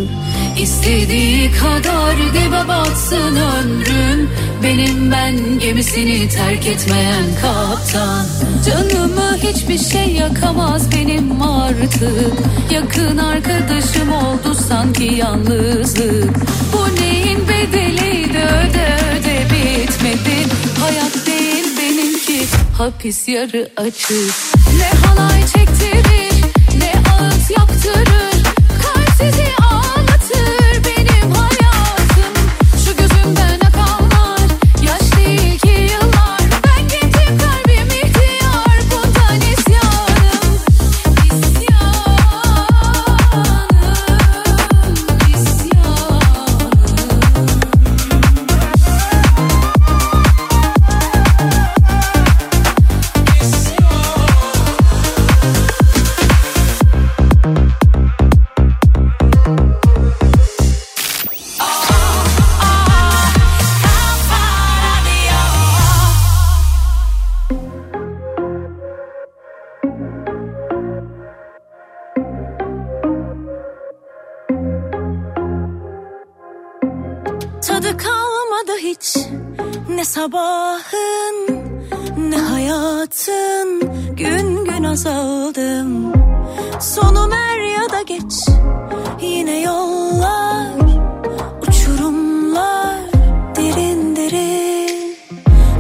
İstediği 0.61 1.51
kadar 1.53 2.17
dibe 2.17 2.69
batsın 2.69 3.37
ömrüm 3.37 4.31
Benim 4.63 5.11
ben 5.11 5.59
gemisini 5.59 6.29
terk 6.29 6.67
etmeyen 6.67 7.25
kaptan. 7.43 8.27
Canımı 8.67 9.37
hiçbir 9.37 9.79
şey 9.79 10.13
yakamaz 10.13 10.93
benim 10.93 11.43
artık. 11.43 12.33
Yakın 12.71 13.19
arkadaşım 13.19 14.13
oldu 14.13 14.55
sanki 14.69 15.05
yalnızlık. 15.05 16.37
Bu 16.73 17.03
neyin 17.03 17.39
bedeliydi 17.49 18.39
öde 18.39 18.97
öde 19.13 19.45
bitmedi. 19.51 20.37
Hayat 20.81 21.24
hapis 22.79 23.29
yarı 23.29 23.69
açık 23.77 24.35
Ne 24.79 25.07
halay 25.07 25.41
çektirir 25.41 26.45
ne 26.79 26.93
ağıt 27.13 27.51
yaptırır. 27.51 28.43
Kalp 28.83 29.11
sizi 29.19 29.45
Kalmadı 77.97 78.79
hiç. 78.79 79.17
Ne 79.89 80.05
sabahın 80.05 81.65
ne 82.19 82.37
hayatın. 82.37 83.81
Gün 84.17 84.65
gün 84.65 84.85
azaldım. 84.85 86.13
Sonum 86.81 87.33
er 87.33 87.61
ya 87.61 87.91
da 87.91 88.03
geç. 88.03 88.49
Yine 89.21 89.61
yollar 89.61 90.67
uçurumlar 91.69 93.01
derin 93.57 94.17
derin. 94.17 95.17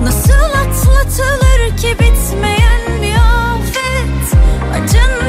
Nasıl 0.02 0.32
atlatılır 0.32 1.76
ki 1.76 1.96
bitmeyen 1.98 3.02
bir 3.02 3.14
afet? 3.14 4.38
Acında 4.74 5.23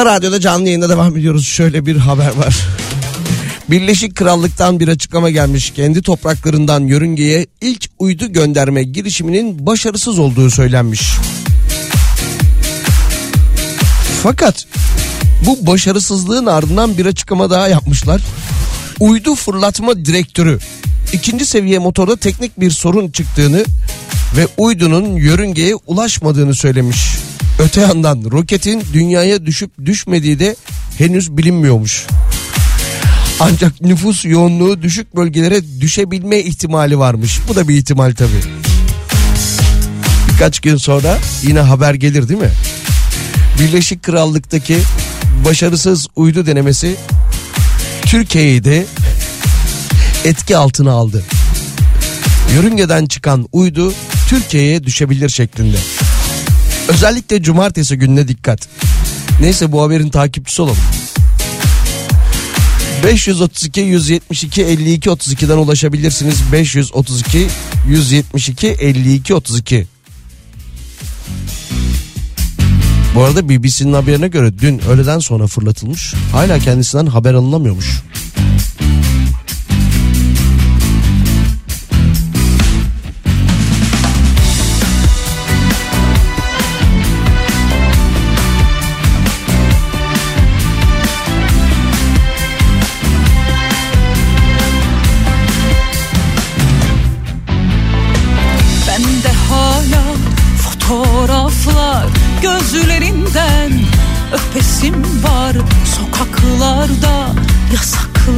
Kafa 0.00 0.16
Radyo'da 0.16 0.40
canlı 0.40 0.66
yayında 0.66 0.88
devam 0.88 1.16
ediyoruz. 1.16 1.46
Şöyle 1.46 1.86
bir 1.86 1.96
haber 1.96 2.34
var. 2.36 2.56
Birleşik 3.70 4.16
Krallık'tan 4.16 4.80
bir 4.80 4.88
açıklama 4.88 5.30
gelmiş. 5.30 5.70
Kendi 5.70 6.02
topraklarından 6.02 6.80
yörüngeye 6.80 7.46
ilk 7.60 7.84
uydu 7.98 8.32
gönderme 8.32 8.82
girişiminin 8.82 9.66
başarısız 9.66 10.18
olduğu 10.18 10.50
söylenmiş. 10.50 11.12
Fakat 14.22 14.66
bu 15.46 15.66
başarısızlığın 15.66 16.46
ardından 16.46 16.98
bir 16.98 17.06
açıklama 17.06 17.50
daha 17.50 17.68
yapmışlar. 17.68 18.20
Uydu 19.00 19.34
fırlatma 19.34 20.04
direktörü 20.04 20.58
ikinci 21.12 21.46
seviye 21.46 21.78
motorda 21.78 22.16
teknik 22.16 22.60
bir 22.60 22.70
sorun 22.70 23.10
çıktığını 23.10 23.64
ve 24.36 24.46
uydunun 24.56 25.16
yörüngeye 25.16 25.74
ulaşmadığını 25.74 26.54
söylemiş. 26.54 27.19
Öte 27.60 27.80
yandan 27.80 28.24
roketin 28.30 28.82
dünyaya 28.92 29.46
düşüp 29.46 29.70
düşmediği 29.84 30.38
de 30.38 30.56
henüz 30.98 31.36
bilinmiyormuş. 31.36 32.06
Ancak 33.40 33.80
nüfus 33.80 34.24
yoğunluğu 34.24 34.82
düşük 34.82 35.16
bölgelere 35.16 35.80
düşebilme 35.80 36.38
ihtimali 36.38 36.98
varmış. 36.98 37.40
Bu 37.48 37.56
da 37.56 37.68
bir 37.68 37.74
ihtimal 37.74 38.14
tabii. 38.14 38.42
Birkaç 40.32 40.60
gün 40.60 40.76
sonra 40.76 41.18
yine 41.42 41.60
haber 41.60 41.94
gelir 41.94 42.28
değil 42.28 42.40
mi? 42.40 42.50
Birleşik 43.60 44.02
Krallık'taki 44.02 44.78
başarısız 45.44 46.06
uydu 46.16 46.46
denemesi 46.46 46.96
Türkiye'yi 48.02 48.64
de 48.64 48.86
etki 50.24 50.56
altına 50.56 50.92
aldı. 50.92 51.24
Yörüngeden 52.54 53.06
çıkan 53.06 53.48
uydu 53.52 53.92
Türkiye'ye 54.28 54.84
düşebilir 54.84 55.28
şeklinde. 55.28 55.76
Özellikle 56.90 57.42
cumartesi 57.42 57.96
gününe 57.96 58.28
dikkat. 58.28 58.68
Neyse 59.40 59.72
bu 59.72 59.82
haberin 59.82 60.08
takipçisi 60.08 60.62
olalım. 60.62 60.76
532 63.04 63.80
172 63.80 64.62
52 64.62 65.08
32'den 65.08 65.56
ulaşabilirsiniz. 65.56 66.36
532 66.52 67.46
172 67.88 68.66
52 68.68 69.34
32. 69.34 69.86
Bu 73.14 73.22
arada 73.22 73.48
BBC'nin 73.48 73.92
haberine 73.92 74.28
göre 74.28 74.58
dün 74.58 74.78
öğleden 74.78 75.18
sonra 75.18 75.46
fırlatılmış. 75.46 76.14
Hala 76.32 76.58
kendisinden 76.58 77.06
haber 77.06 77.34
alınamıyormuş. 77.34 78.02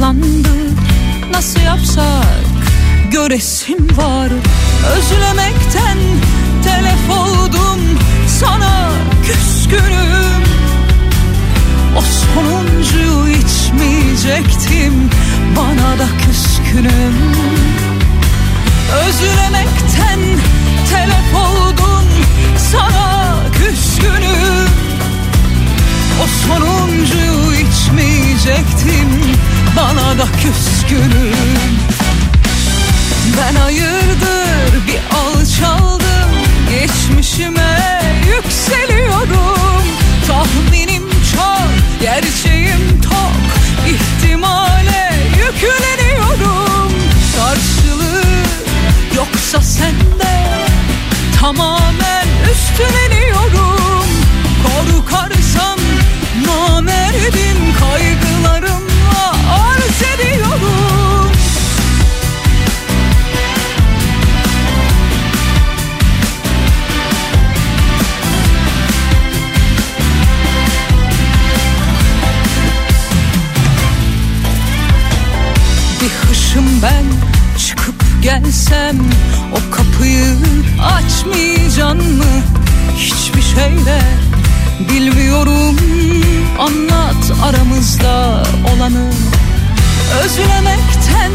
Yasaklandı 0.03 0.49
nasıl 1.31 1.59
yapsak? 1.59 2.43
Göresim 3.11 3.97
var. 3.97 4.29
Özlemekten 4.97 5.97
telef 6.63 7.09
oldum. 7.09 7.79
Sana 8.27 8.91
küskünüm. 9.25 10.43
O 11.97 12.01
sonuncuyu 12.01 13.37
içmeyecektim. 13.37 15.09
Bana 15.57 15.99
da 15.99 16.07
küskünüm. 16.27 17.15
Özlemekten 19.07 20.19
telef 20.89 21.35
oldun. 21.35 22.05
Sana 22.71 23.35
küskünüm. 23.53 24.69
O 26.23 26.27
sonuncuyu 26.47 27.53
içmeyecektim 27.53 29.33
bana 29.77 30.17
da 30.17 30.25
küskünüm. 30.31 31.33
Ben 33.37 33.55
hayırdır 33.55 34.87
bir 34.87 35.17
alçaldım. 35.17 36.31
Geçmişime 36.69 38.01
yükseliyorum. 38.27 39.83
Tahminim 40.27 41.03
çok 41.35 41.69
gerçeğim 42.01 43.01
tok. 43.01 43.43
İhtimale 43.87 45.13
yükleniyorum. 45.37 46.91
Karşılığı 47.37 48.23
yoksa 49.15 49.61
sende 49.61 50.47
tamamen 51.39 52.27
üstleniyorum. 52.51 54.07
Korkarsam 54.63 55.79
namerdim 56.47 57.57
kaygılarımla 57.79 58.92
hışım 76.53 76.81
ben 76.83 77.05
çıkıp 77.57 77.95
gelsem 78.21 78.97
o 79.51 79.75
kapıyı 79.75 80.25
açmayacaksın 80.83 82.17
mı? 82.17 82.23
Hiçbir 82.97 83.41
şeyle 83.41 84.01
bilmiyorum. 84.89 85.77
Anlat 86.59 87.31
aramızda 87.43 88.43
olanı. 88.75 89.11
Özlemekten 90.23 91.31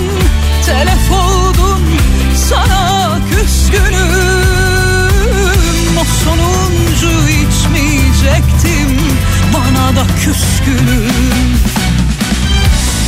telef 0.67 1.13
oldum. 1.13 1.83
Sana 2.49 3.19
küskünüm. 3.31 3.99
O 6.01 6.05
sonuncu 6.25 7.11
içmeyecektim. 7.29 9.01
Bana 9.55 9.97
da 9.97 10.07
küskünüm 10.25 11.49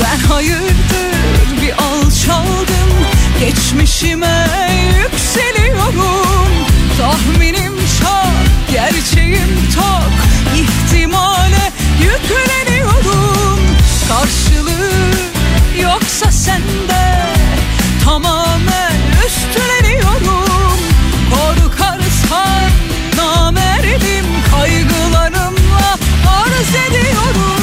ben 0.03 0.29
hayırdır 0.29 1.63
bir 1.63 1.73
alçaldım 1.73 2.91
Geçmişime 3.41 4.47
yükseliyorum. 5.03 6.51
Tahminim 6.99 7.75
çok, 8.01 8.73
gerçeğim 8.73 9.57
tok 9.75 10.13
İhtimale 10.57 11.73
yükleniyorum. 12.03 13.61
Karşılığı 14.09 14.91
yoksa 15.83 16.33
sende 16.33 17.27
Tamamen 18.05 18.97
üstleniyorum 19.27 20.79
Korkarsan 21.31 22.71
namerdim 23.17 24.27
Kaygılarımla 24.51 25.99
arz 26.27 26.75
ediyorum. 26.89 27.60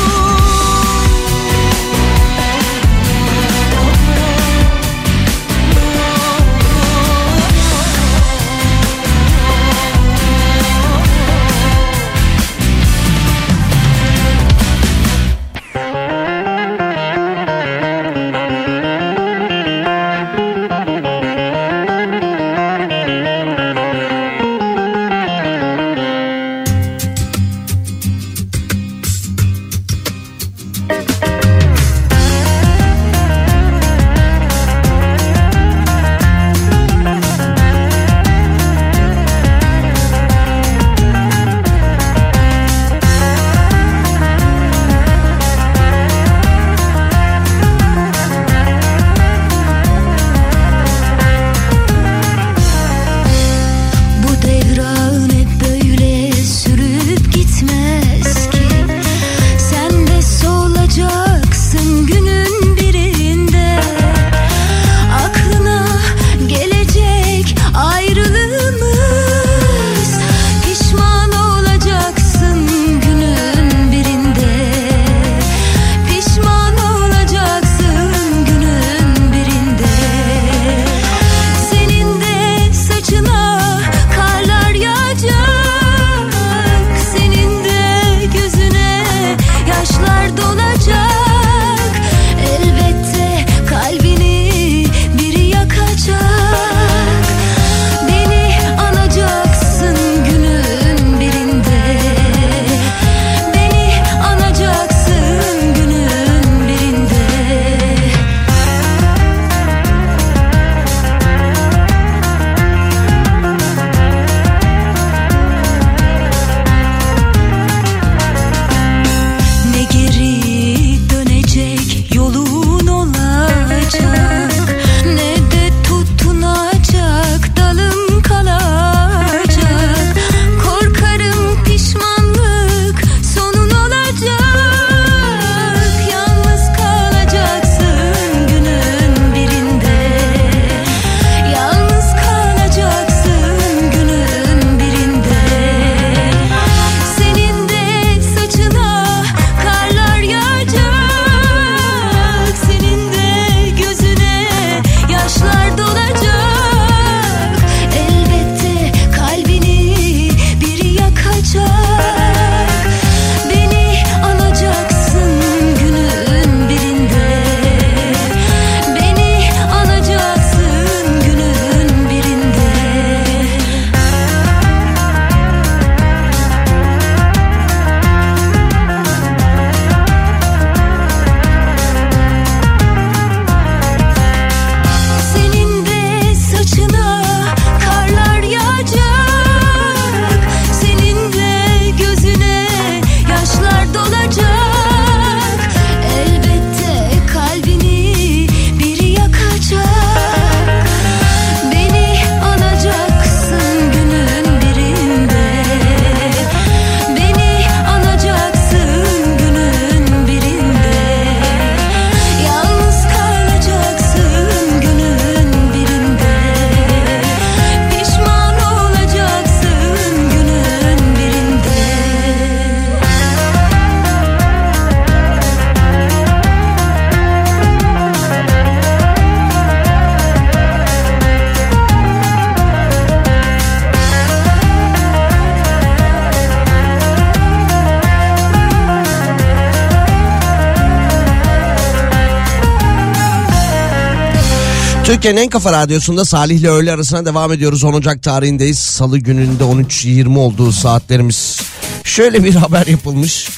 Kafa 245.58 245.72
radyosunda 245.72 246.26
Salih 246.26 246.60
ile 246.60 246.70
öğle 246.70 246.92
arasına 246.92 247.26
devam 247.26 247.54
ediyoruz. 247.54 247.84
10 247.84 247.94
Ocak 247.94 248.24
tarihindeyiz. 248.24 248.80
Salı 248.80 249.20
gününde 249.20 249.64
13.20 249.64 250.38
olduğu 250.38 250.72
saatlerimiz. 250.72 251.62
Şöyle 252.04 252.44
bir 252.44 252.56
haber 252.56 252.88
yapılmış. 252.88 253.50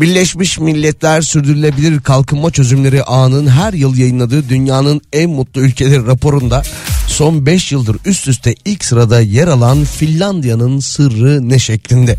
Birleşmiş 0.00 0.58
Milletler 0.58 1.22
Sürdürülebilir 1.22 2.00
Kalkınma 2.00 2.50
Çözümleri 2.50 3.04
Ağı'nın 3.04 3.46
her 3.46 3.72
yıl 3.72 3.96
yayınladığı 3.96 4.48
dünyanın 4.48 5.00
en 5.12 5.30
mutlu 5.30 5.60
ülkeleri 5.60 6.06
raporunda 6.06 6.62
son 7.08 7.46
5 7.46 7.72
yıldır 7.72 7.96
üst 8.04 8.28
üste 8.28 8.54
ilk 8.64 8.84
sırada 8.84 9.20
yer 9.20 9.48
alan 9.48 9.84
Finlandiya'nın 9.84 10.80
sırrı 10.80 11.48
ne 11.48 11.58
şeklinde. 11.58 12.18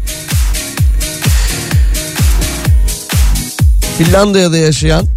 Finlandiya'da 3.98 4.58
yaşayan 4.58 5.15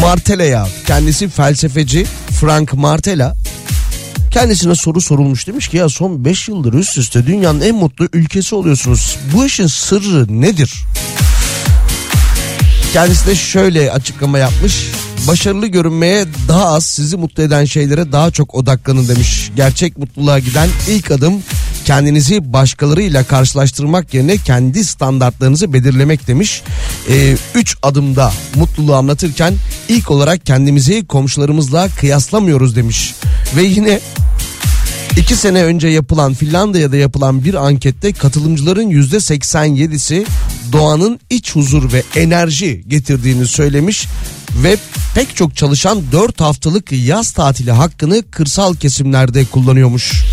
Martella'ya 0.00 0.68
kendisi 0.86 1.28
felsefeci 1.28 2.06
Frank 2.40 2.74
Martella 2.74 3.36
kendisine 4.30 4.74
soru 4.74 5.00
sorulmuş 5.00 5.46
demiş 5.46 5.68
ki 5.68 5.76
ya 5.76 5.88
son 5.88 6.24
5 6.24 6.48
yıldır 6.48 6.72
üst 6.72 6.98
üste 6.98 7.26
dünyanın 7.26 7.60
en 7.60 7.74
mutlu 7.74 8.08
ülkesi 8.12 8.54
oluyorsunuz. 8.54 9.16
Bu 9.34 9.46
işin 9.46 9.66
sırrı 9.66 10.40
nedir? 10.40 10.72
Kendisi 12.92 13.26
de 13.26 13.34
şöyle 13.34 13.92
açıklama 13.92 14.38
yapmış. 14.38 14.86
Başarılı 15.28 15.66
görünmeye 15.66 16.26
daha 16.48 16.66
az 16.66 16.86
sizi 16.86 17.16
mutlu 17.16 17.42
eden 17.42 17.64
şeylere 17.64 18.12
daha 18.12 18.30
çok 18.30 18.54
odaklanın 18.54 19.08
demiş. 19.08 19.50
Gerçek 19.56 19.98
mutluluğa 19.98 20.38
giden 20.38 20.68
ilk 20.88 21.10
adım 21.10 21.42
kendinizi 21.84 22.52
başkalarıyla 22.52 23.24
karşılaştırmak 23.24 24.14
yerine 24.14 24.36
kendi 24.36 24.84
standartlarınızı 24.84 25.72
belirlemek 25.72 26.26
demiş. 26.26 26.62
Ee, 27.10 27.36
üç 27.54 27.76
adımda 27.82 28.32
mutluluğu 28.54 28.94
anlatırken 28.94 29.54
ilk 29.88 30.10
olarak 30.10 30.46
kendimizi 30.46 31.06
komşularımızla 31.06 31.88
kıyaslamıyoruz 31.88 32.76
demiş. 32.76 33.14
Ve 33.56 33.62
yine 33.62 34.00
İki 35.18 35.36
sene 35.36 35.64
önce 35.64 35.88
yapılan 35.88 36.34
Finlandiya'da 36.34 36.96
yapılan 36.96 37.44
bir 37.44 37.54
ankette 37.54 38.12
katılımcıların 38.12 38.88
yüzde 38.88 39.16
87'si 39.16 40.26
doğanın 40.72 41.20
iç 41.30 41.56
huzur 41.56 41.92
ve 41.92 42.02
enerji 42.16 42.84
getirdiğini 42.88 43.46
söylemiş 43.46 44.06
ve 44.62 44.76
pek 45.14 45.36
çok 45.36 45.56
çalışan 45.56 46.02
4 46.12 46.40
haftalık 46.40 46.92
yaz 46.92 47.30
tatili 47.30 47.72
hakkını 47.72 48.22
kırsal 48.30 48.74
kesimlerde 48.74 49.44
kullanıyormuş. 49.44 50.24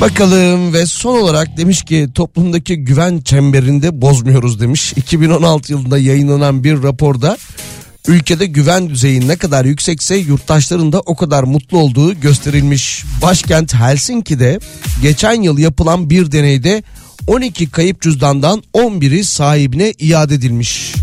Bakalım 0.00 0.72
ve 0.72 0.86
son 0.86 1.20
olarak 1.22 1.56
demiş 1.56 1.82
ki 1.82 2.08
toplumdaki 2.14 2.76
güven 2.76 3.20
çemberinde 3.20 4.02
bozmuyoruz 4.02 4.60
demiş. 4.60 4.92
2016 4.96 5.72
yılında 5.72 5.98
yayınlanan 5.98 6.64
bir 6.64 6.82
raporda 6.82 7.38
ülkede 8.08 8.46
güven 8.46 8.90
düzeyi 8.90 9.28
ne 9.28 9.36
kadar 9.36 9.64
yüksekse 9.64 10.16
yurttaşların 10.16 10.92
da 10.92 11.00
o 11.00 11.16
kadar 11.16 11.42
mutlu 11.42 11.78
olduğu 11.78 12.20
gösterilmiş. 12.20 13.04
Başkent 13.22 13.74
Helsinki'de 13.74 14.58
geçen 15.02 15.42
yıl 15.42 15.58
yapılan 15.58 16.10
bir 16.10 16.32
deneyde 16.32 16.82
12 17.26 17.70
kayıp 17.70 18.02
cüzdandan 18.02 18.62
11'i 18.74 19.24
sahibine 19.24 19.92
iade 19.98 20.34
edilmiş. 20.34 20.94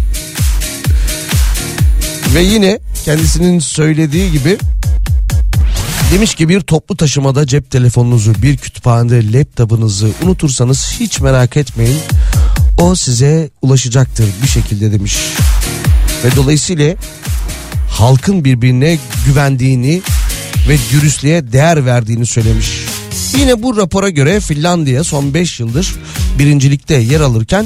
Ve 2.35 2.41
yine 2.41 2.79
kendisinin 3.05 3.59
söylediği 3.59 4.31
gibi 4.31 4.57
Demiş 6.13 6.35
ki 6.35 6.49
bir 6.49 6.61
toplu 6.61 6.97
taşımada 6.97 7.47
cep 7.47 7.71
telefonunuzu, 7.71 8.33
bir 8.41 8.57
kütüphanede 8.57 9.33
laptopunuzu 9.33 10.09
unutursanız 10.23 10.95
hiç 10.99 11.19
merak 11.19 11.57
etmeyin. 11.57 11.97
O 12.77 12.95
size 12.95 13.49
ulaşacaktır 13.61 14.29
bir 14.43 14.47
şekilde 14.47 14.91
demiş. 14.91 15.17
Ve 16.23 16.35
dolayısıyla 16.35 16.95
halkın 17.89 18.45
birbirine 18.45 18.97
güvendiğini 19.25 20.01
ve 20.69 20.77
dürüstlüğe 20.91 21.51
değer 21.51 21.85
verdiğini 21.85 22.25
söylemiş. 22.25 22.71
Yine 23.37 23.63
bu 23.63 23.77
rapora 23.77 24.09
göre 24.09 24.39
Finlandiya 24.39 25.03
son 25.03 25.33
5 25.33 25.59
yıldır 25.59 25.95
birincilikte 26.39 26.95
yer 26.95 27.19
alırken 27.19 27.65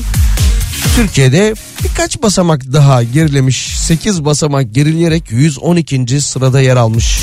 Türkiye'de 0.96 1.56
birkaç 1.84 2.22
basamak 2.22 2.74
daha 2.74 3.04
gerilemiş. 3.04 3.80
8 3.80 4.26
basamak 4.26 4.74
gerileyerek 4.74 5.32
112. 5.32 6.22
sırada 6.22 6.62
yer 6.62 6.76
almış. 6.76 7.20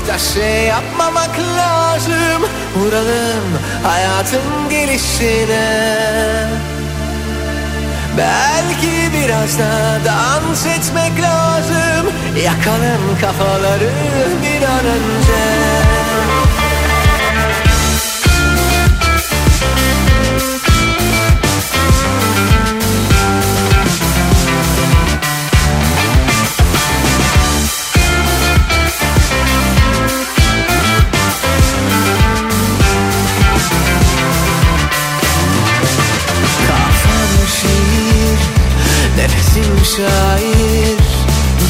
Çok 0.00 0.08
da 0.08 0.18
şey 0.18 0.64
yapmamak 0.66 1.38
lazım. 1.38 2.42
Vuralım 2.76 3.58
hayatın 3.82 4.68
gelişine. 4.70 6.46
Belki 8.18 9.12
biraz 9.12 9.58
da 9.58 9.98
dans 10.04 10.66
etmek 10.66 11.22
lazım. 11.22 12.12
Yakalım 12.44 13.18
kafaları 13.20 13.90
bir 14.42 14.62
an 14.62 14.84
önce 14.84 15.70
nefesim 39.20 39.84
şair? 39.96 41.00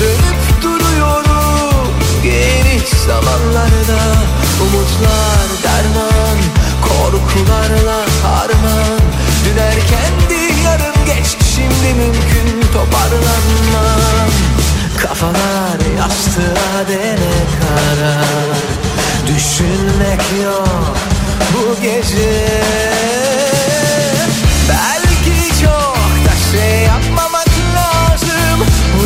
Dönüp 0.00 0.62
duruyorum 0.62 1.88
geniş 2.22 2.88
zamanlarda. 3.06 4.00
Umutlar 4.62 5.48
derman, 5.64 6.38
korkularla 6.82 8.00
harman. 8.22 9.00
Dün 9.44 9.62
erkendi 9.62 10.62
yarın 10.64 11.06
geç 11.06 11.36
şimdi 11.54 11.94
mümkün 11.94 12.72
toparlanmam. 12.72 14.30
Kafalar 15.02 15.80
yastığa 15.98 16.88
dene 16.88 17.34
karar. 17.60 18.56
Düşünmek 19.26 20.22
yok 20.44 20.96
bu 21.54 21.82
gece 21.82 23.29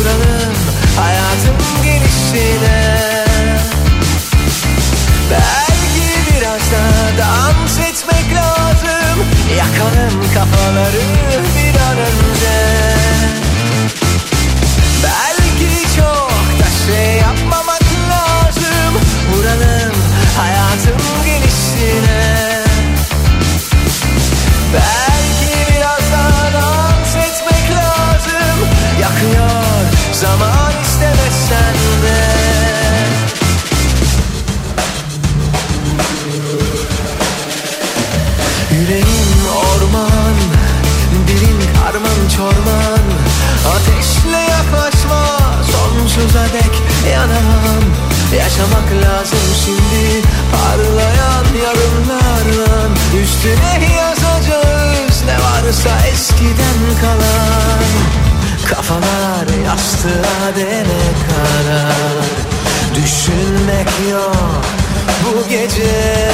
Vuralım 0.05 0.53
hayatın 0.97 1.83
gelişine. 1.83 2.97
Belki 5.31 6.07
biraz 6.29 6.61
da 6.71 7.17
dans 7.17 7.79
etmek 7.79 8.35
lazım. 8.35 9.25
Yakalım 9.57 10.21
kafaları 10.33 11.01
bir 11.57 11.79
an 11.79 11.97
önce. 11.97 12.57
Belki 15.03 15.95
çok 15.95 16.31
da 16.59 16.67
şey 16.87 17.15
yapmamak 17.15 17.83
lazım. 18.09 18.93
Vuralım 19.33 19.95
hayatın 20.37 21.25
gelişine. 21.25 22.63
Belki 24.73 25.14
Yaşamak 48.57 48.91
lazım 48.91 49.39
şimdi. 49.65 50.27
Parlayan 50.51 51.45
yarınlarla 51.65 52.87
Üstüne 53.23 53.95
yazacağız. 53.95 55.23
Ne 55.25 55.33
varsa 55.33 56.07
eskiden 56.13 56.79
kalan. 57.01 57.83
Kafalar 58.69 59.65
yastığa 59.65 60.55
dene 60.55 61.03
karar 61.27 62.25
Düşünmek 62.95 63.89
yok 64.11 64.65
bu 65.23 65.49
gece 65.49 66.25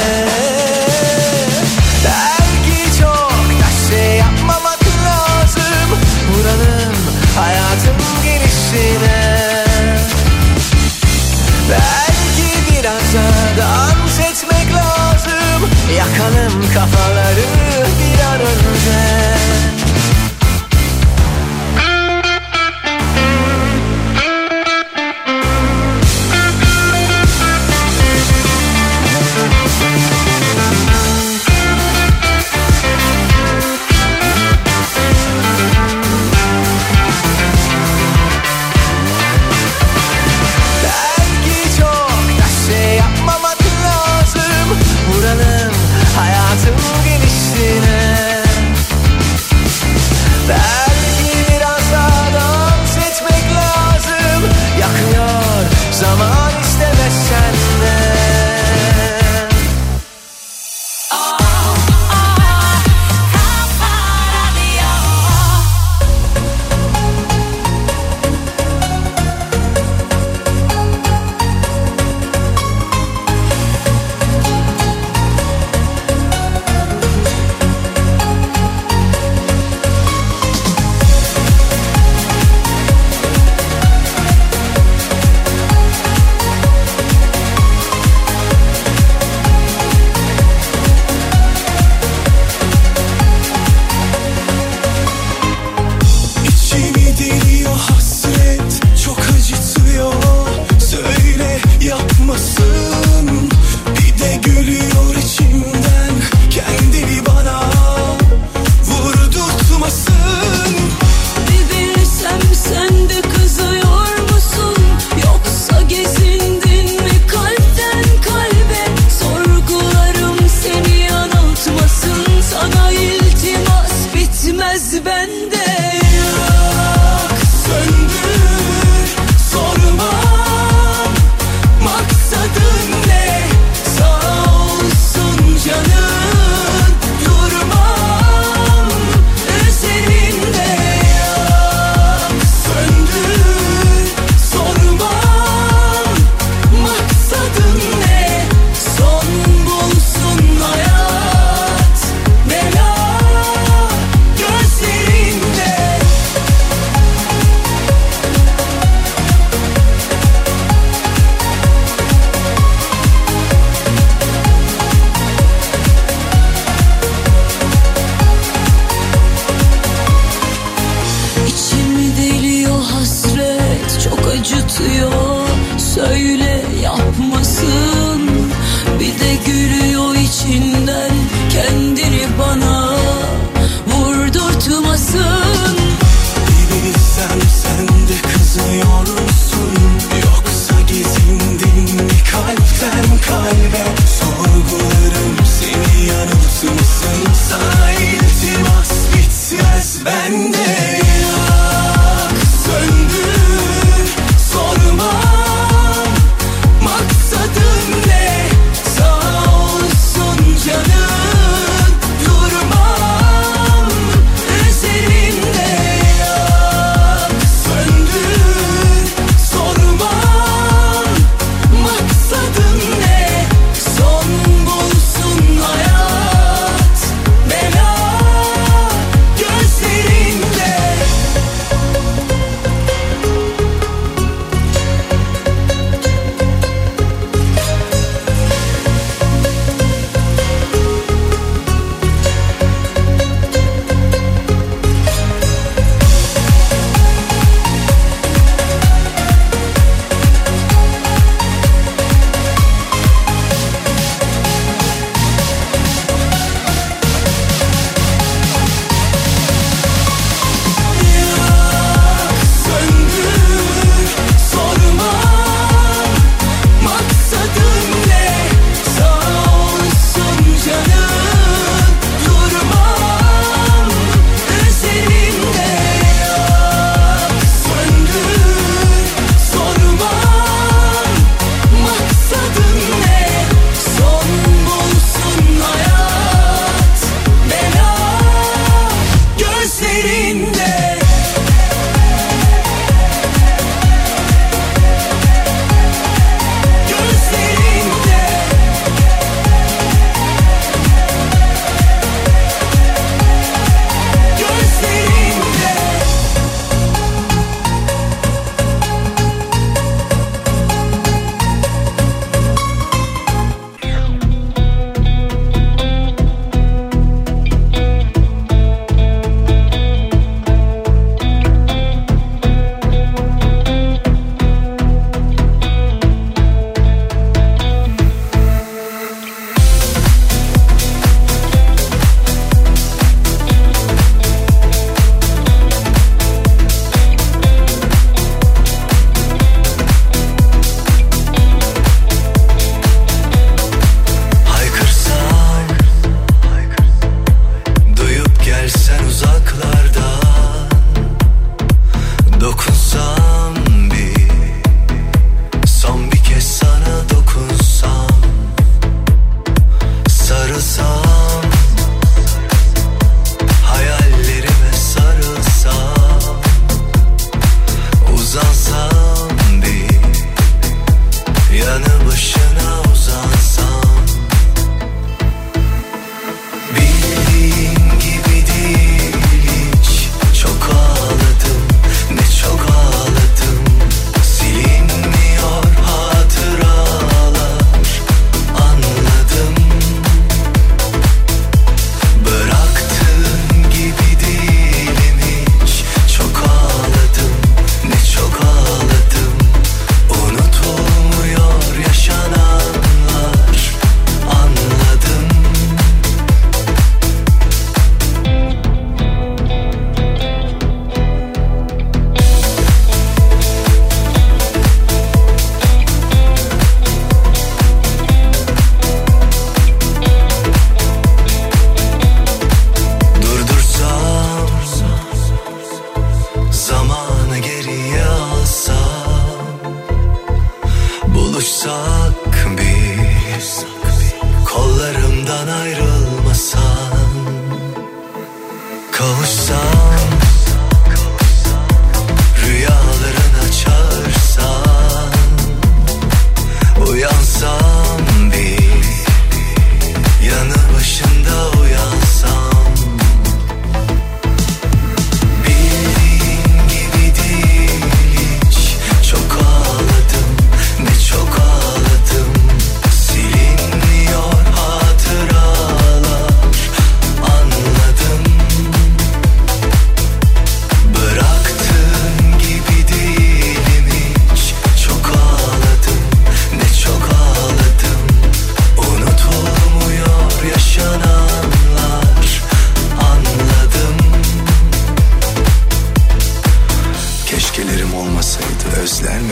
Yakalım 16.02 16.62
kafaları 16.74 17.46
bir 17.98 18.20
an 18.20 18.40
önce 18.40 19.41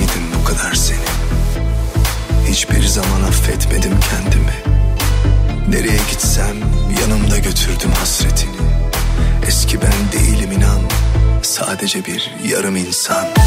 yedim 0.01 0.23
bu 0.41 0.45
kadar 0.45 0.75
seni? 0.75 0.99
Hiçbir 2.49 2.87
zaman 2.87 3.23
affetmedim 3.23 3.99
kendimi. 4.11 4.81
Nereye 5.69 5.99
gitsem 6.11 6.57
yanımda 7.01 7.39
götürdüm 7.39 7.91
hasretini. 7.99 8.57
Eski 9.47 9.79
ben 9.83 10.21
değilim 10.21 10.53
inan 10.53 10.81
Sadece 11.43 12.05
bir 12.05 12.31
yarım 12.49 12.77
insan. 12.77 13.40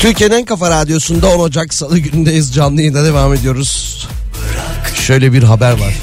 Türkiye'nin 0.00 0.34
en 0.34 0.44
kafa 0.44 0.70
radyosunda 0.70 1.28
10 1.28 1.40
Ocak 1.40 1.74
Salı 1.74 1.98
günündeyiz. 1.98 2.54
Canlı 2.54 2.80
yayında 2.80 3.04
devam 3.04 3.34
ediyoruz. 3.34 4.08
Şöyle 4.94 5.32
bir 5.32 5.42
haber 5.42 5.72
var. 5.72 5.94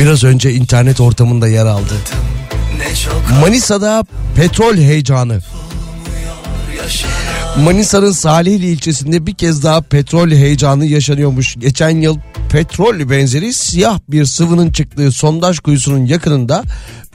Biraz 0.00 0.24
önce 0.24 0.52
internet 0.52 1.00
ortamında 1.00 1.48
yer 1.48 1.66
aldı. 1.66 1.94
Manisa'da 3.40 4.04
petrol 4.36 4.76
heyecanı. 4.76 5.40
Manisa'nın 7.58 8.12
Salihli 8.12 8.66
ilçesinde 8.66 9.26
bir 9.26 9.34
kez 9.34 9.62
daha 9.62 9.80
petrol 9.80 10.30
heyecanı 10.30 10.86
yaşanıyormuş. 10.86 11.56
Geçen 11.58 11.90
yıl 11.90 12.18
petrol 12.50 13.10
benzeri 13.10 13.54
siyah 13.54 13.98
bir 14.08 14.24
sıvının 14.24 14.72
çıktığı 14.72 15.12
sondaj 15.12 15.58
kuyusunun 15.58 16.06
yakınında 16.06 16.62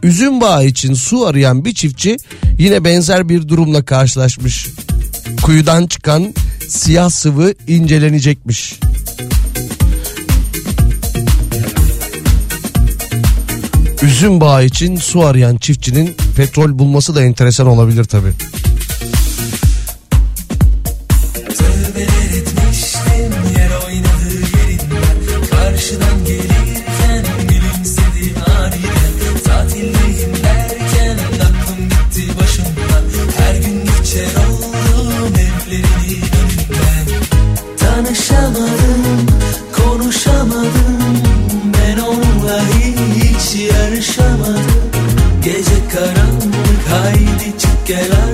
üzüm 0.03 0.41
bağı 0.41 0.65
için 0.65 0.93
su 0.93 1.25
arayan 1.25 1.65
bir 1.65 1.73
çiftçi 1.73 2.17
yine 2.59 2.83
benzer 2.83 3.29
bir 3.29 3.47
durumla 3.47 3.85
karşılaşmış 3.85 4.67
kuyudan 5.49 5.87
çıkan 5.87 6.33
siyah 6.67 7.09
sıvı 7.09 7.53
incelenecekmiş. 7.67 8.79
Üzüm 14.01 14.41
bağı 14.41 14.65
için 14.65 14.95
su 14.95 15.25
arayan 15.25 15.57
çiftçinin 15.57 16.15
petrol 16.35 16.79
bulması 16.79 17.15
da 17.15 17.23
enteresan 17.23 17.67
olabilir 17.67 18.03
tabii. 18.03 18.31
get 47.89 48.11
up 48.11 48.28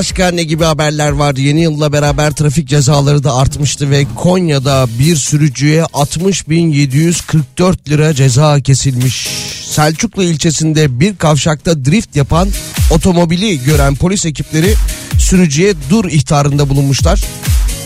Başka 0.00 0.30
ne 0.30 0.42
gibi 0.42 0.64
haberler 0.64 1.10
vardı. 1.10 1.40
Yeni 1.40 1.62
yılla 1.62 1.92
beraber 1.92 2.30
trafik 2.30 2.68
cezaları 2.68 3.24
da 3.24 3.36
artmıştı 3.36 3.90
ve 3.90 4.06
Konya'da 4.16 4.86
bir 4.98 5.16
sürücüye 5.16 5.82
60.744 5.82 7.88
lira 7.88 8.14
ceza 8.14 8.60
kesilmiş. 8.60 9.28
Selçuklu 9.70 10.22
ilçesinde 10.22 11.00
bir 11.00 11.16
kavşakta 11.16 11.84
drift 11.84 12.16
yapan 12.16 12.48
otomobili 12.90 13.64
gören 13.64 13.94
polis 13.94 14.26
ekipleri 14.26 14.74
sürücüye 15.18 15.74
dur 15.90 16.04
ihtarında 16.04 16.68
bulunmuşlar. 16.68 17.24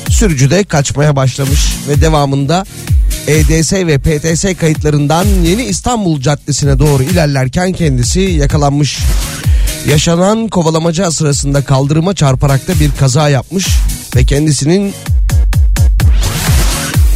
Sürücü 0.09 0.51
de 0.51 0.65
kaçmaya 0.65 1.17
başlamış 1.17 1.61
ve 1.89 2.01
devamında 2.01 2.65
EDS 3.27 3.73
ve 3.73 3.99
PTS 3.99 4.45
kayıtlarından 4.61 5.27
Yeni 5.45 5.63
İstanbul 5.63 6.21
Caddesi'ne 6.21 6.79
doğru 6.79 7.03
ilerlerken 7.03 7.73
kendisi 7.73 8.21
yakalanmış. 8.21 8.99
Yaşanan 9.89 10.49
kovalamaca 10.49 11.11
sırasında 11.11 11.65
kaldırıma 11.65 12.15
çarparak 12.15 12.69
da 12.69 12.81
bir 12.81 12.91
kaza 12.99 13.29
yapmış 13.29 13.69
ve 14.17 14.25
kendisinin 14.25 14.95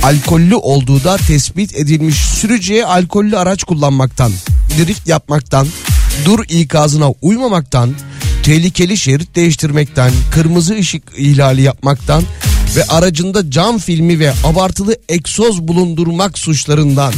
alkollü 0.03 0.55
olduğu 0.55 1.05
da 1.05 1.17
tespit 1.17 1.77
edilmiş. 1.77 2.17
Sürücüye 2.17 2.87
alkollü 2.87 3.39
araç 3.39 3.65
kullanmaktan, 3.65 4.33
drift 4.79 5.09
yapmaktan, 5.09 5.69
dur 6.25 6.45
ikazına 6.49 7.11
uymamaktan, 7.23 7.95
tehlikeli 8.43 8.99
şerit 8.99 9.37
değiştirmekten, 9.37 10.13
kırmızı 10.31 10.75
ışık 10.75 11.03
ihlali 11.17 11.63
yapmaktan 11.63 12.23
ve 12.77 12.85
aracında 12.85 13.51
cam 13.51 13.79
filmi 13.79 14.19
ve 14.19 14.33
abartılı 14.45 14.97
egzoz 15.09 15.63
bulundurmak 15.63 16.39
suçlarından 16.39 17.13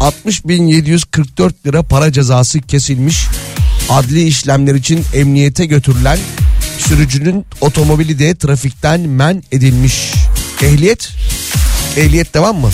60.744 0.00 1.52
lira 1.66 1.82
para 1.82 2.12
cezası 2.12 2.60
kesilmiş. 2.60 3.26
Adli 3.90 4.22
işlemler 4.22 4.74
için 4.74 5.04
emniyete 5.14 5.66
götürülen 5.66 6.18
sürücünün 6.78 7.46
otomobili 7.60 8.18
de 8.18 8.34
trafikten 8.34 9.00
men 9.00 9.42
edilmiş. 9.52 10.14
Ehliyet 10.62 11.10
Ehliyet 11.96 12.34
devam 12.34 12.56
mı? 12.56 12.70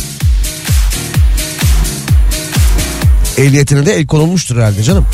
Ehliyetine 3.38 3.86
de 3.86 3.94
el 3.94 4.06
konulmuştur 4.06 4.56
herhalde 4.56 4.82
canım. 4.82 5.06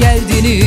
Geldiniz 0.00 0.59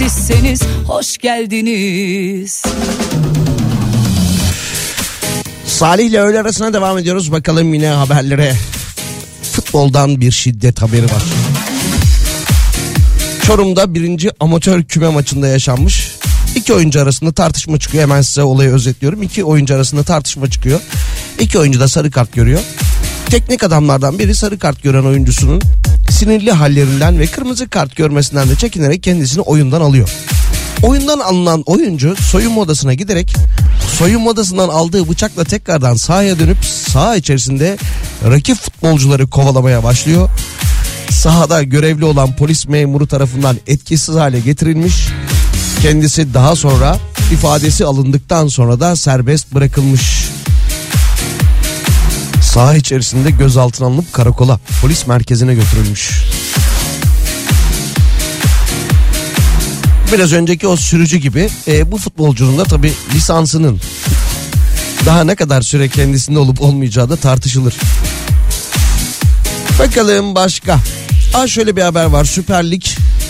sizseniz 0.00 0.62
hoş 0.86 1.18
geldiniz 1.18 2.62
Salih 5.66 6.04
ile 6.04 6.20
öğle 6.20 6.40
arasına 6.40 6.72
devam 6.72 6.98
ediyoruz. 6.98 7.32
Bakalım 7.32 7.74
yine 7.74 7.88
haberlere. 7.88 8.56
Futboldan 9.52 10.20
bir 10.20 10.30
şiddet 10.30 10.82
haberi 10.82 11.04
var. 11.04 11.22
Çorum'da 13.42 13.94
birinci 13.94 14.30
amatör 14.40 14.82
küme 14.82 15.08
maçında 15.08 15.48
yaşanmış. 15.48 16.10
İki 16.56 16.74
oyuncu 16.74 17.00
arasında 17.00 17.32
tartışma 17.32 17.78
çıkıyor. 17.78 18.02
Hemen 18.02 18.22
size 18.22 18.42
olayı 18.42 18.70
özetliyorum. 18.70 19.22
İki 19.22 19.44
oyuncu 19.44 19.74
arasında 19.74 20.02
tartışma 20.02 20.50
çıkıyor. 20.50 20.80
İki 21.40 21.58
oyuncu 21.58 21.80
da 21.80 21.88
sarı 21.88 22.10
kart 22.10 22.32
görüyor. 22.32 22.60
Teknik 23.26 23.62
adamlardan 23.62 24.18
biri 24.18 24.34
sarı 24.34 24.58
kart 24.58 24.82
gören 24.82 25.04
oyuncusunun 25.04 25.62
sinirli 26.20 26.52
hallerinden 26.52 27.18
ve 27.18 27.26
kırmızı 27.26 27.68
kart 27.68 27.96
görmesinden 27.96 28.48
de 28.48 28.56
çekinerek 28.56 29.02
kendisini 29.02 29.42
oyundan 29.42 29.80
alıyor. 29.80 30.10
Oyundan 30.82 31.18
alınan 31.18 31.62
oyuncu 31.66 32.16
soyunma 32.16 32.60
odasına 32.60 32.94
giderek 32.94 33.34
soyunma 33.98 34.30
odasından 34.30 34.68
aldığı 34.68 35.08
bıçakla 35.08 35.44
tekrardan 35.44 35.94
sahaya 35.94 36.38
dönüp 36.38 36.64
saha 36.64 37.16
içerisinde 37.16 37.78
rakip 38.24 38.56
futbolcuları 38.56 39.30
kovalamaya 39.30 39.84
başlıyor. 39.84 40.28
Sahada 41.10 41.62
görevli 41.62 42.04
olan 42.04 42.36
polis 42.36 42.68
memuru 42.68 43.06
tarafından 43.06 43.56
etkisiz 43.66 44.14
hale 44.14 44.40
getirilmiş. 44.40 45.08
Kendisi 45.82 46.34
daha 46.34 46.56
sonra 46.56 46.98
ifadesi 47.32 47.84
alındıktan 47.84 48.48
sonra 48.48 48.80
da 48.80 48.96
serbest 48.96 49.54
bırakılmış. 49.54 50.29
Saha 52.50 52.76
içerisinde 52.76 53.30
gözaltına 53.30 53.86
alınıp 53.86 54.12
karakola 54.12 54.60
polis 54.82 55.06
merkezine 55.06 55.54
götürülmüş. 55.54 56.24
Biraz 60.12 60.32
önceki 60.32 60.66
o 60.66 60.76
sürücü 60.76 61.16
gibi 61.16 61.48
e, 61.68 61.92
bu 61.92 61.98
futbolcunun 61.98 62.58
da 62.58 62.64
tabi 62.64 62.92
lisansının 63.14 63.80
daha 65.06 65.24
ne 65.24 65.34
kadar 65.34 65.62
süre 65.62 65.88
kendisinde 65.88 66.38
olup 66.38 66.62
olmayacağı 66.62 67.10
da 67.10 67.16
tartışılır. 67.16 67.74
Bakalım 69.78 70.34
başka. 70.34 70.78
Aa 71.34 71.46
şöyle 71.46 71.76
bir 71.76 71.82
haber 71.82 72.04
var 72.04 72.24
Süper 72.24 72.70
Lig 72.70 72.82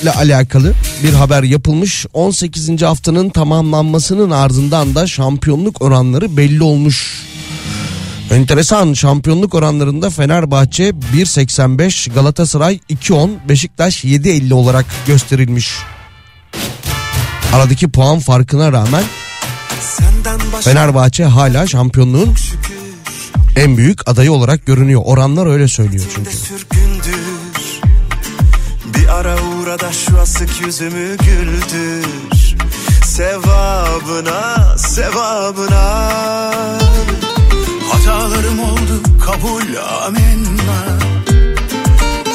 ile 0.03 0.13
alakalı 0.13 0.75
bir 1.03 1.13
haber 1.13 1.43
yapılmış. 1.43 2.07
18. 2.13 2.83
haftanın 2.83 3.31
tamamlanmasının 3.31 4.31
ardından 4.31 4.95
da 4.95 5.07
şampiyonluk 5.07 5.83
oranları 5.83 6.37
belli 6.37 6.63
olmuş. 6.63 7.30
Enteresan 8.31 8.93
şampiyonluk 8.93 9.55
oranlarında 9.55 10.11
Fenerbahçe 10.11 10.89
1.85, 10.89 12.15
Galatasaray 12.15 12.81
2.10, 12.90 13.31
Beşiktaş 13.48 14.05
7.50 14.05 14.55
olarak 14.55 14.86
gösterilmiş. 15.07 15.73
Aradaki 17.55 17.90
puan 17.90 18.19
farkına 18.19 18.73
rağmen 18.73 19.05
Fenerbahçe 20.61 21.24
hala 21.24 21.66
şampiyonluğun 21.66 22.35
en 23.57 23.77
büyük 23.77 24.09
adayı 24.09 24.32
olarak 24.32 24.66
görünüyor. 24.66 25.02
Oranlar 25.05 25.47
öyle 25.47 25.69
söylüyor 25.69 26.05
çünkü. 26.15 26.31
Bir 28.94 29.09
ara 29.09 29.36
uğra 29.43 29.81
da 29.81 29.93
şu 29.93 30.19
asık 30.19 30.66
yüzümü 30.66 31.16
güldür 31.16 32.07
Sevabına, 33.05 34.78
sevabına 34.78 36.11
Hatalarım 38.21 38.61
oldu 38.61 39.03
kabul 39.27 39.77
amenna. 40.07 40.99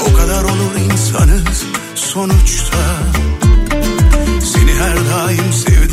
O 0.10 0.18
kadar 0.18 0.44
olur 0.44 0.76
insanız 0.92 1.66
sonuçta. 1.96 2.78
Seni 4.44 4.74
her 4.74 4.96
daim 4.96 5.54
sevdim 5.54 5.85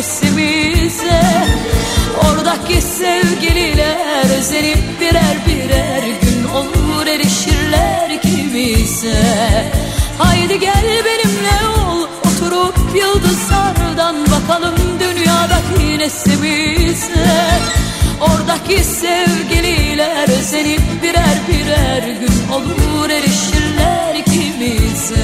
nefesimize 0.00 1.22
Oradaki 2.24 2.82
sevgililer 2.82 4.38
özenip 4.38 5.00
birer 5.00 5.36
birer 5.46 6.02
gün 6.22 6.44
olur 6.44 7.06
erişirler 7.06 8.22
kimse 8.22 9.22
Haydi 10.18 10.58
gel 10.60 10.84
benimle 11.04 11.66
ol 11.78 12.02
oturup 12.02 12.76
yıldızlardan 12.94 14.16
bakalım 14.26 14.76
dünyadaki 15.00 15.98
nesimize. 15.98 17.26
Oradaki 18.20 18.84
sevgililer 18.84 20.28
özenip 20.38 20.82
birer 21.02 21.38
birer 21.48 22.08
gün 22.08 22.52
olur 22.52 23.10
erişirler 23.10 24.24
kimse 24.24 25.20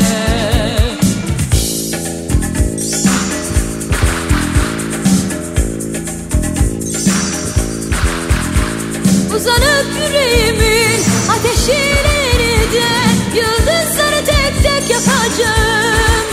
Uzanıp 9.47 9.87
yüreğimin 9.97 11.01
ateşilerinde 11.31 12.89
Yıldızları 13.35 14.25
tek 14.25 14.63
tek 14.63 14.91
yakacağım 14.91 16.27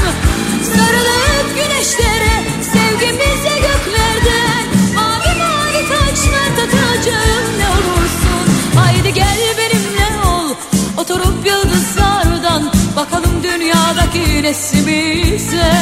Sarılıp 0.64 1.48
güneşlere 1.56 2.34
sevgimize 2.61 3.56
göklerden 3.56 4.65
Mavi 4.95 5.38
mavi 5.38 5.88
taçlar 5.90 6.49
takacağım. 6.56 7.60
Ne 7.60 7.68
olursun 7.69 8.76
Haydi 8.76 9.14
gel 9.14 9.38
benimle 9.57 10.27
ol 10.27 10.56
Oturup 10.98 11.45
yıldızlardan 11.45 12.72
Bakalım 12.95 13.44
dünyadaki 13.44 14.44
nesimize. 14.44 15.73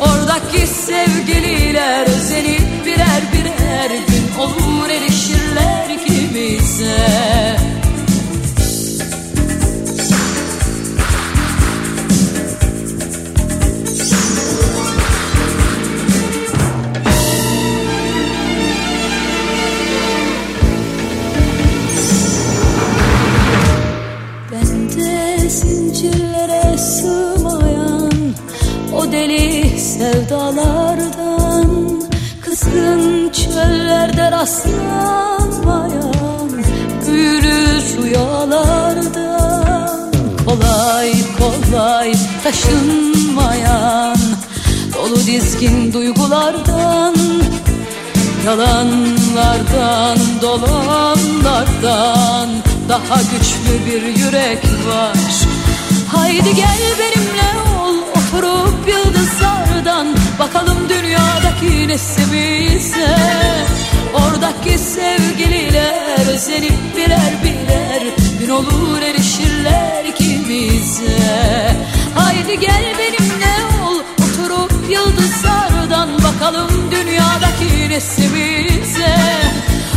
Oradaki 0.00 0.66
sevgililer 0.66 2.06
Özenip 2.06 2.86
birer 2.86 3.22
birer 3.32 3.90
gün 3.90 4.38
olur 4.38 4.90
erişirler 4.90 5.45
Bende 24.52 25.50
zincirlere 25.50 26.78
sığmayan 26.78 28.12
o 28.96 29.12
deli 29.12 29.80
sevdalardan 29.80 31.66
Kızgın 32.40 33.30
çöllerde 33.30 34.30
rastlanmayan 34.30 35.85
rüyalardan 38.06 40.10
Kolay 40.46 41.12
kolay 41.38 42.12
taşınmayan 42.44 44.16
dolu 44.94 45.16
dizgin 45.16 45.92
duygulardan 45.92 47.16
Yalanlardan, 48.46 50.18
dolanlardan 50.42 52.48
daha 52.88 53.22
güçlü 53.22 53.86
bir 53.86 54.02
yürek 54.02 54.64
var. 54.88 55.16
Haydi 56.08 56.54
gel 56.54 56.80
benimle 56.98 57.50
ol, 57.80 57.94
oturup 58.10 58.88
yıldızlardan 58.88 60.06
bakalım 60.38 60.88
dünyadaki 60.88 61.88
nesimize. 61.88 63.16
Oradaki 64.16 64.78
sevgililer 64.78 66.34
özenip 66.34 66.96
birer 66.96 67.32
birer 67.44 68.02
gün 68.40 68.48
olur 68.48 69.02
erişirler 69.02 70.04
ikimize. 70.04 71.76
Haydi 72.14 72.60
gel 72.60 72.84
benimle 72.98 73.84
ol, 73.86 73.98
oturup 74.22 74.72
yıldızlardan 74.90 76.08
bakalım 76.22 76.90
dünyadaki 76.90 77.88
nesimize 77.90 79.16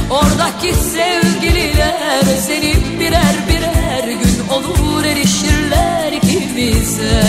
Oradaki 0.10 0.74
sevgililer 0.74 2.38
özenip 2.38 3.00
birer 3.00 3.36
birer 3.50 4.08
gün 4.08 4.48
olur 4.50 5.06
erişirler 5.06 6.12
ikimize 6.12 7.24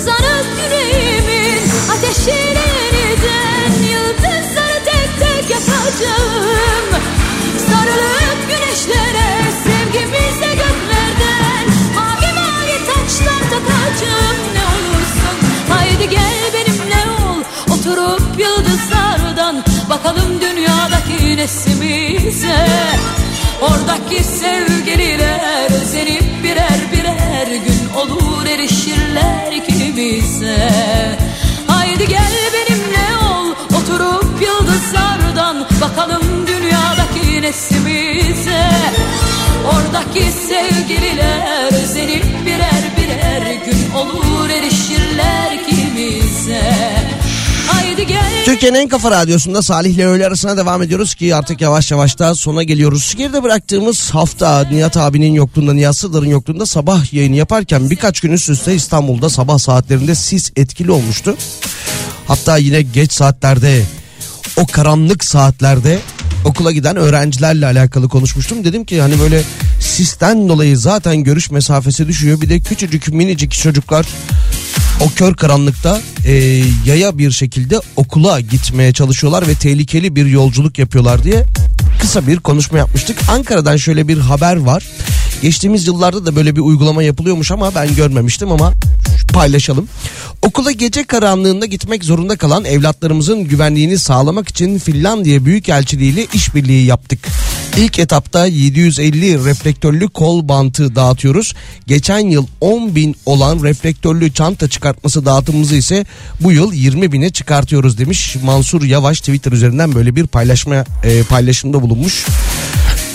Uzanıp 0.00 0.46
yüreğimin 0.62 1.62
ateşlerinden 1.92 3.72
Yıldızları 3.90 4.84
tek 4.84 5.10
tek 5.20 5.50
yakacağım 5.50 6.86
Sarılıp 7.68 8.38
güneşlere 8.48 9.28
sevgimize 9.64 10.54
göklerden 10.54 11.66
Mavi 11.94 12.32
mavi 12.34 12.76
taçlar 12.86 13.42
takacağım. 13.50 14.36
Ne 14.54 14.62
olursun 14.64 15.36
Haydi 15.68 16.08
gel 16.08 16.52
benimle 16.54 17.02
ol 17.10 17.42
oturup 17.74 18.22
yıldızlardan 18.38 19.64
Bakalım 19.90 20.40
dünyadaki 20.40 21.36
nesimize 21.36 22.66
Oradaki 23.60 24.24
sevgililer 24.24 25.70
özenip 25.82 26.44
birer 26.44 26.80
birer 26.92 27.46
gün 27.46 27.94
olur 27.96 28.46
erişirler 28.46 29.52
ikimize. 29.52 30.68
Haydi 31.66 32.08
gel 32.08 32.32
benimle 32.54 33.16
ol 33.32 33.50
oturup 33.80 34.42
yıldızlardan 34.42 35.66
Bakalım 35.80 36.46
dünyadaki 36.46 37.42
nesimize. 37.42 38.70
Oradaki 39.74 40.22
sevgililer 40.32 41.72
özenip 41.82 42.24
birer 42.46 42.82
birer 42.96 43.54
gün 43.54 43.92
olur 43.94 44.50
erişirler 44.50 45.52
ikimize 45.52 47.19
Türkiye'nin 48.44 48.78
en 48.78 48.88
kafa 48.88 49.10
radyosunda 49.10 49.62
Salih 49.62 49.94
ile 49.94 50.06
öğle 50.06 50.26
arasına 50.26 50.56
devam 50.56 50.82
ediyoruz 50.82 51.14
ki 51.14 51.34
artık 51.34 51.60
yavaş 51.60 51.90
yavaş 51.90 52.18
da 52.18 52.34
sona 52.34 52.62
geliyoruz. 52.62 53.14
Geride 53.16 53.42
bıraktığımız 53.42 54.10
hafta 54.10 54.68
Nihat 54.70 54.96
abinin 54.96 55.32
yokluğunda, 55.32 55.74
Nihat 55.74 55.96
Sırdar'ın 55.96 56.26
yokluğunda 56.26 56.66
sabah 56.66 57.12
yayını 57.12 57.36
yaparken 57.36 57.90
birkaç 57.90 58.20
gün 58.20 58.32
üst 58.32 58.50
üste 58.50 58.74
İstanbul'da 58.74 59.28
sabah 59.30 59.58
saatlerinde 59.58 60.14
sis 60.14 60.52
etkili 60.56 60.90
olmuştu. 60.90 61.36
Hatta 62.28 62.56
yine 62.56 62.82
geç 62.82 63.12
saatlerde 63.12 63.82
o 64.56 64.66
karanlık 64.66 65.24
saatlerde 65.24 65.98
okula 66.44 66.72
giden 66.72 66.96
öğrencilerle 66.96 67.66
alakalı 67.66 68.08
konuşmuştum. 68.08 68.64
Dedim 68.64 68.84
ki 68.84 69.00
hani 69.00 69.20
böyle 69.20 69.42
sisten 69.80 70.48
dolayı 70.48 70.78
zaten 70.78 71.24
görüş 71.24 71.50
mesafesi 71.50 72.08
düşüyor. 72.08 72.40
Bir 72.40 72.48
de 72.48 72.60
küçücük 72.60 73.08
minicik 73.08 73.52
çocuklar 73.52 74.06
o 75.00 75.10
kör 75.10 75.34
karanlıkta 75.34 76.00
e, 76.26 76.32
yaya 76.86 77.18
bir 77.18 77.30
şekilde 77.30 77.80
okula 77.96 78.40
gitmeye 78.40 78.92
çalışıyorlar 78.92 79.48
ve 79.48 79.54
tehlikeli 79.54 80.16
bir 80.16 80.26
yolculuk 80.26 80.78
yapıyorlar 80.78 81.24
diye 81.24 81.44
kısa 82.00 82.26
bir 82.26 82.36
konuşma 82.36 82.78
yapmıştık. 82.78 83.18
Ankara'dan 83.28 83.76
şöyle 83.76 84.08
bir 84.08 84.18
haber 84.18 84.56
var. 84.56 84.84
Geçtiğimiz 85.42 85.86
yıllarda 85.86 86.26
da 86.26 86.36
böyle 86.36 86.56
bir 86.56 86.60
uygulama 86.60 87.02
yapılıyormuş 87.02 87.52
ama 87.52 87.74
ben 87.74 87.94
görmemiştim 87.94 88.52
ama 88.52 88.72
paylaşalım. 89.32 89.88
Okula 90.42 90.72
gece 90.72 91.04
karanlığında 91.04 91.66
gitmek 91.66 92.04
zorunda 92.04 92.36
kalan 92.36 92.64
evlatlarımızın 92.64 93.44
güvenliğini 93.44 93.98
sağlamak 93.98 94.48
için 94.48 94.78
Finlandiya 94.78 95.44
Büyükelçiliği 95.44 96.12
ile 96.12 96.26
işbirliği 96.34 96.86
yaptık. 96.86 97.18
İlk 97.76 97.98
etapta 97.98 98.46
750 98.46 99.44
reflektörlü 99.44 100.08
kol 100.08 100.48
bantı 100.48 100.94
dağıtıyoruz. 100.96 101.54
Geçen 101.86 102.18
yıl 102.18 102.46
10 102.60 102.94
bin 102.94 103.16
olan 103.26 103.62
reflektörlü 103.62 104.32
çanta 104.32 104.68
çıkartması 104.68 105.24
dağıtımımızı 105.24 105.76
ise 105.76 106.06
bu 106.40 106.52
yıl 106.52 106.72
20 106.72 107.12
bine 107.12 107.30
çıkartıyoruz 107.30 107.98
demiş. 107.98 108.36
Mansur 108.44 108.82
Yavaş 108.82 109.20
Twitter 109.20 109.52
üzerinden 109.52 109.94
böyle 109.94 110.16
bir 110.16 110.26
paylaşma 110.26 110.84
e, 111.04 111.22
paylaşımda 111.22 111.82
bulunmuş. 111.82 112.26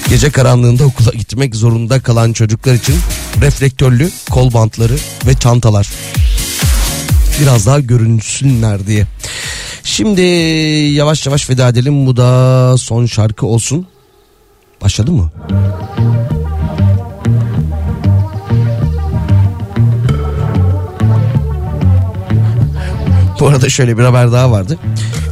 Gece 0.09 0.29
karanlığında 0.29 0.83
okula 0.83 1.11
gitmek 1.11 1.55
zorunda 1.55 1.99
kalan 1.99 2.33
çocuklar 2.33 2.73
için 2.73 2.95
reflektörlü 3.41 4.09
kol 4.31 4.53
bantları 4.53 4.93
ve 5.27 5.33
çantalar. 5.33 5.89
Biraz 7.41 7.65
daha 7.65 7.79
görünsünler 7.79 8.87
diye. 8.87 9.07
Şimdi 9.83 10.21
yavaş 10.95 11.25
yavaş 11.25 11.49
veda 11.49 11.69
edelim. 11.69 12.05
Bu 12.05 12.17
da 12.17 12.77
son 12.77 13.05
şarkı 13.05 13.45
olsun. 13.45 13.87
Başladı 14.81 15.11
mı? 15.11 15.31
Bu 23.39 23.47
arada 23.47 23.69
şöyle 23.69 23.97
bir 23.97 24.03
haber 24.03 24.31
daha 24.31 24.51
vardı. 24.51 24.77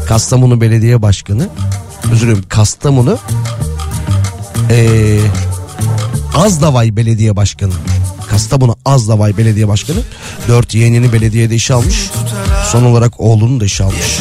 Kastamonu 0.07 0.61
Belediye 0.61 1.01
Başkanı, 1.01 1.49
özür 2.11 2.27
dilerim 2.27 2.43
Kastamonu 2.49 3.17
ee, 4.69 5.19
Azdavay 6.35 6.95
Belediye 6.95 7.35
Başkanı. 7.35 7.73
Kastamonu 8.29 8.75
Azdavay 8.85 9.37
Belediye 9.37 9.67
Başkanı. 9.67 9.99
Dört 10.47 10.75
yeğenini 10.75 11.13
belediyede 11.13 11.55
işe 11.55 11.73
almış. 11.73 12.09
Son 12.71 12.83
olarak 12.83 13.19
oğlunu 13.19 13.59
da 13.59 13.65
işe 13.65 13.83
almış. 13.83 14.19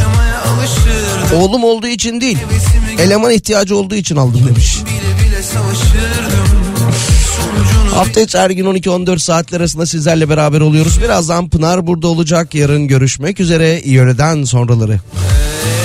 Oğlum 1.34 1.64
olduğu 1.64 1.86
için 1.86 2.20
değil. 2.20 2.38
Eleman 2.98 3.30
ihtiyacı 3.32 3.76
olduğu 3.76 3.94
için 3.94 4.16
aldım 4.16 4.48
demiş. 4.48 4.78
Hafta 7.94 8.20
içi 8.20 8.38
her 8.38 8.50
gün 8.50 8.64
12-14 8.64 9.18
saatler 9.18 9.60
arasında 9.60 9.86
sizlerle 9.86 10.28
beraber 10.28 10.60
oluyoruz. 10.60 11.02
Birazdan 11.02 11.48
Pınar 11.48 11.86
burada 11.86 12.08
olacak. 12.08 12.54
Yarın 12.54 12.88
görüşmek 12.88 13.40
üzere. 13.40 13.80
İyi 13.82 14.00
öğleden 14.00 14.44
sonraları. 14.44 14.92
Çok 14.92 15.81